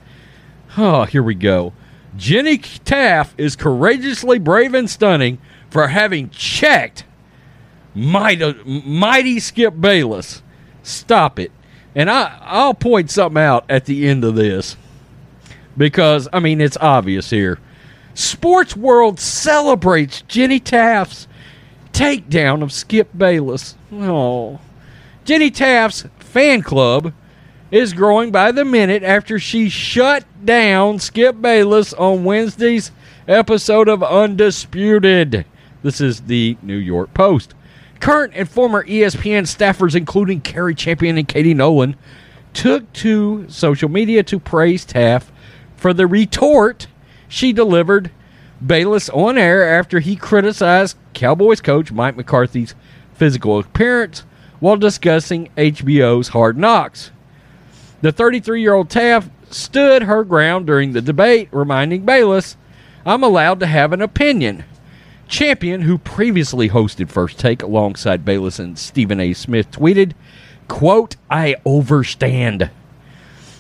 [0.76, 1.72] Oh, here we go.
[2.16, 5.38] Jenny Taft is courageously brave and stunning
[5.70, 7.05] for having checked
[7.94, 10.42] mighty, uh, mighty Skip Bayless.
[10.82, 11.53] Stop it.
[11.94, 14.76] And I, I'll point something out at the end of this
[15.76, 17.59] because, I mean, it's obvious here.
[18.14, 21.27] Sports World celebrates Jenny Taft's
[21.99, 23.74] takedown of Skip Bayless.
[23.92, 24.61] Oh.
[25.24, 27.12] Jenny Taft's fan club
[27.72, 32.92] is growing by the minute after she shut down Skip Bayless on Wednesday's
[33.26, 35.44] episode of Undisputed.
[35.82, 37.55] This is the New York Post.
[37.99, 41.96] Current and former ESPN staffers, including Cari Champion and Katie Nolan,
[42.55, 45.32] took to social media to praise Taft
[45.76, 46.86] for the retort
[47.26, 48.12] she delivered
[48.64, 52.74] Bayless on air after he criticized Cowboys coach Mike McCarthy's
[53.14, 54.24] physical appearance
[54.61, 57.12] while discussing HBO's Hard Knocks.
[58.00, 62.56] The 33 year old Taft stood her ground during the debate, reminding Bayless,
[63.06, 64.64] I'm allowed to have an opinion.
[65.28, 69.34] Champion, who previously hosted First Take alongside Bayless and Stephen A.
[69.34, 70.12] Smith, tweeted,
[70.68, 72.70] quote, I overstand.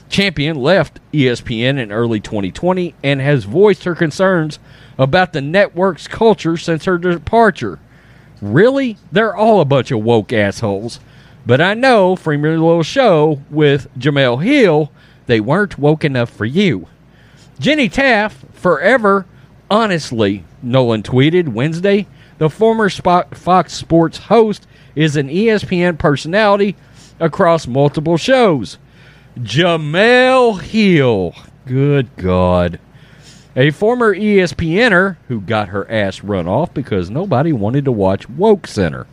[0.08, 4.58] Champion left ESPN in early 2020 and has voiced her concerns
[4.96, 7.78] about the network's culture since her departure.
[8.40, 8.96] Really?
[9.12, 11.00] They're all a bunch of woke assholes.
[11.46, 14.92] But I know from your little show with Jemele Hill,
[15.26, 16.88] they weren't woke enough for you.
[17.58, 19.26] Jenny Taft, forever,
[19.70, 22.06] honestly, Nolan tweeted Wednesday.
[22.38, 26.76] The former Fox Sports host is an ESPN personality
[27.18, 28.78] across multiple shows.
[29.42, 31.34] Jemele Hill.
[31.64, 32.80] Good God.
[33.54, 38.66] A former ESPNer who got her ass run off because nobody wanted to watch Woke
[38.66, 39.06] Center,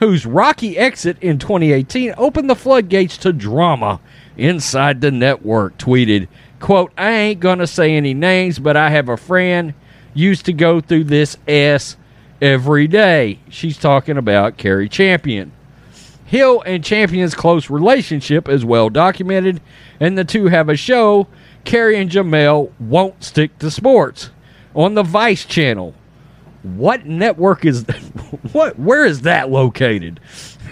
[0.00, 4.00] whose rocky exit in 2018 opened the floodgates to drama
[4.36, 6.28] inside the network, tweeted,
[6.60, 9.72] quote, I ain't gonna say any names, but I have a friend
[10.12, 11.96] used to go through this S
[12.42, 13.38] every day.
[13.48, 15.52] She's talking about Cari Champion.
[16.26, 19.60] Hill and Champion's close relationship is well documented,
[20.00, 21.28] and the two have a show
[21.64, 24.30] Cari and Jemele won't stick to sports
[24.74, 25.94] on the Vice channel.
[26.62, 27.84] What network is?
[28.52, 28.78] What?
[28.78, 30.20] Where is that located?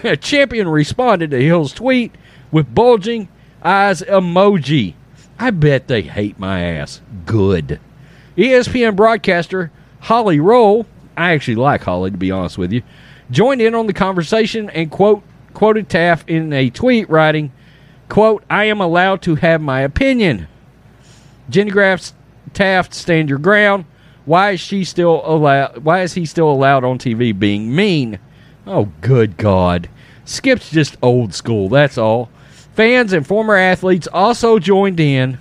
[0.19, 2.13] Champion responded to Hill's tweet
[2.51, 3.29] with bulging
[3.63, 4.93] eyes emoji.
[5.39, 7.01] I bet they hate my ass.
[7.25, 7.79] Good.
[8.37, 10.85] ESPN broadcaster Holly Rowe,
[11.15, 12.83] I actually like Holly to be honest with you,
[13.31, 15.23] joined in on the conversation and quote
[15.55, 17.51] quoted Taft in a tweet writing,
[18.09, 20.47] quote, I am allowed to have my opinion.
[21.49, 22.11] Jenny Graff
[22.53, 23.85] Taft, stand your ground.
[24.25, 28.19] Why is she still allowed why is he still allowed on TV being mean?
[28.67, 29.89] Oh good God.
[30.25, 32.29] Skip's just old school, that's all.
[32.73, 35.37] Fans and former athletes also joined in.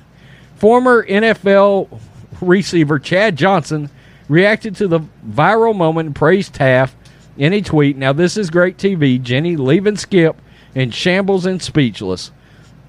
[0.56, 2.00] Former NFL
[2.40, 3.90] receiver Chad Johnson
[4.28, 6.94] reacted to the viral moment and praised Taft
[7.37, 7.97] in a tweet.
[7.97, 9.20] Now, this is great TV.
[9.20, 10.41] Jenny leaving Skip
[10.74, 12.30] in shambles and speechless,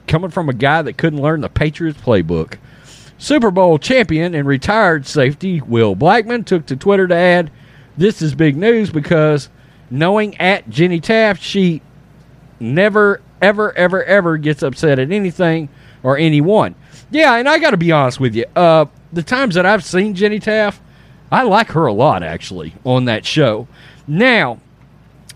[0.08, 2.58] coming from a guy that couldn't learn the Patriots playbook.
[3.18, 7.52] Super Bowl champion and retired safety Will Blackmon took to Twitter to add,
[7.98, 9.50] This is big news because
[9.90, 11.82] knowing at Jenny Taft, she
[12.60, 15.70] never, ever, ever, ever gets upset at anything
[16.04, 16.76] or anyone.
[17.10, 18.46] Yeah, and I got to be honest with you.
[18.56, 20.82] Uh, the times that I've seen Jenny Taft,
[21.32, 23.68] I like her a lot actually on that show.
[24.08, 24.60] Now,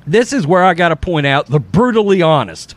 [0.06, 2.76] this is where I got to point out the brutally honest.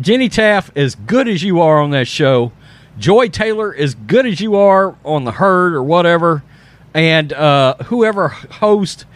[0.00, 2.52] Jenny Taft, as good as you are on that show,
[2.98, 6.42] Joy Taylor, as good as you are on the herd or whatever,
[6.94, 9.06] and uh, whoever host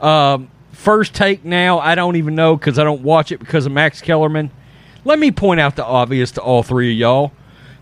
[0.00, 3.72] um, First Take now, I don't even know because I don't watch it because of
[3.72, 4.50] Max Kellerman.
[5.04, 7.32] Let me point out the obvious to all three of y'all.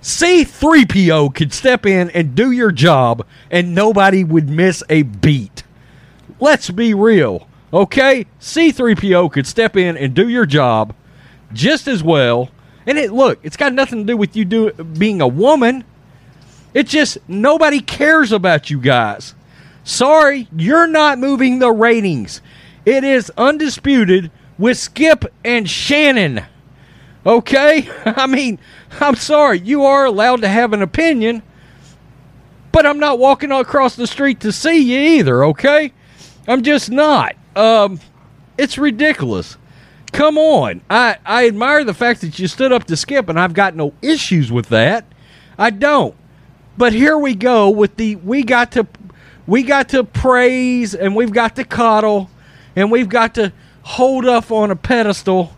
[0.02, 5.62] C3PO could step in and do your job and nobody would miss a beat.
[6.40, 8.26] Let's be real, okay?
[8.40, 10.94] C3PO could step in and do your job
[11.52, 12.50] just as well.
[12.86, 15.84] And it look, it's got nothing to do with you do, being a woman.
[16.74, 19.34] It's just nobody cares about you guys.
[19.84, 22.40] Sorry, you're not moving the ratings.
[22.84, 26.44] It is undisputed with Skip and Shannon.
[27.24, 27.88] Okay?
[28.04, 28.58] I mean,
[29.00, 31.42] I'm sorry, you are allowed to have an opinion,
[32.70, 35.92] but I'm not walking across the street to see you either, okay?
[36.48, 37.36] I'm just not.
[37.56, 38.00] Um,
[38.58, 39.56] it's ridiculous.
[40.12, 40.82] Come on.
[40.90, 43.94] I, I admire the fact that you stood up to Skip, and I've got no
[44.02, 45.04] issues with that.
[45.58, 46.14] I don't.
[46.76, 48.86] But here we go with the we got to
[49.46, 52.30] we got to praise and we've got to coddle
[52.74, 55.54] and we've got to hold up on a pedestal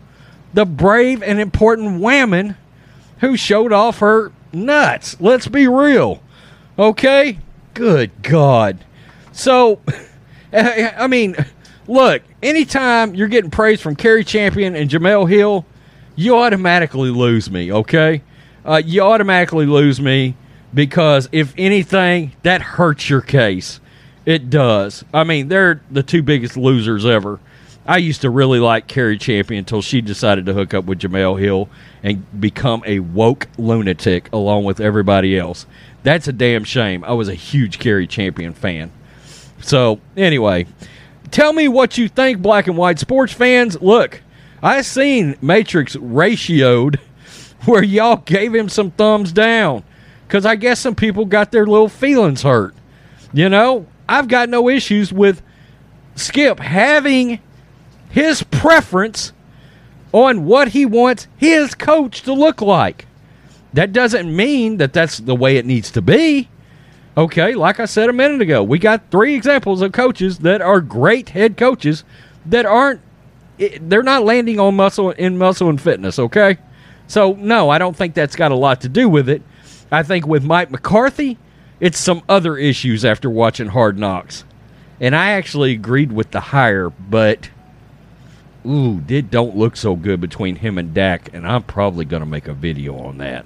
[0.55, 2.55] the brave and important woman
[3.19, 5.17] who showed off her nuts.
[5.19, 6.21] Let's be real.
[6.79, 7.39] Okay?
[7.73, 8.83] Good God.
[9.33, 9.81] So,
[10.53, 11.35] I mean,
[11.87, 15.65] look, anytime you're getting praise from Cari Champion and Jemele Hill,
[16.15, 18.21] you automatically lose me, okay?
[18.63, 20.35] Uh, you automatically lose me
[20.73, 23.79] because, if anything, that hurts your case.
[24.25, 25.05] It does.
[25.13, 27.39] I mean, they're the two biggest losers ever.
[27.87, 31.39] I used to really like Cari Champion until she decided to hook up with Jemele
[31.39, 31.69] Hill
[32.01, 35.67] and become a woke lunatic along with everybody else.
[36.01, 37.03] That's a damn shame.
[37.03, 38.91] I was a huge Cari Champion fan.
[39.61, 40.65] So, anyway,
[41.35, 43.79] tell me what you think, black and white sports fans.
[43.81, 44.21] Look,
[44.63, 46.97] I seen Matrix ratioed
[47.65, 49.83] where y'all gave him some thumbs down
[50.25, 52.73] because I guess some people got their little feelings hurt.
[53.33, 55.41] You know, I've got no issues with
[56.15, 57.41] Skip having
[58.09, 59.33] his preference
[60.13, 63.07] on what he wants his coach to look like.
[63.73, 66.47] That doesn't mean that that's the way it needs to be.
[67.17, 70.81] Okay, like I said a minute ago, we got three examples of coaches that are
[70.81, 72.03] great head coaches
[72.45, 73.01] that aren't
[73.57, 76.57] they're not landing on muscle in muscle and fitness, okay?
[77.07, 79.41] So no, I don't think that's got a lot to do with it.
[79.91, 81.37] I think with Mike McCarthy,
[81.79, 84.43] it's some other issues after watching Hard Knocks.
[84.99, 87.49] And I actually agreed with the hire, but
[88.65, 92.25] ooh, it don't look so good between him and Dak, and I'm probably going to
[92.25, 93.45] make a video on that.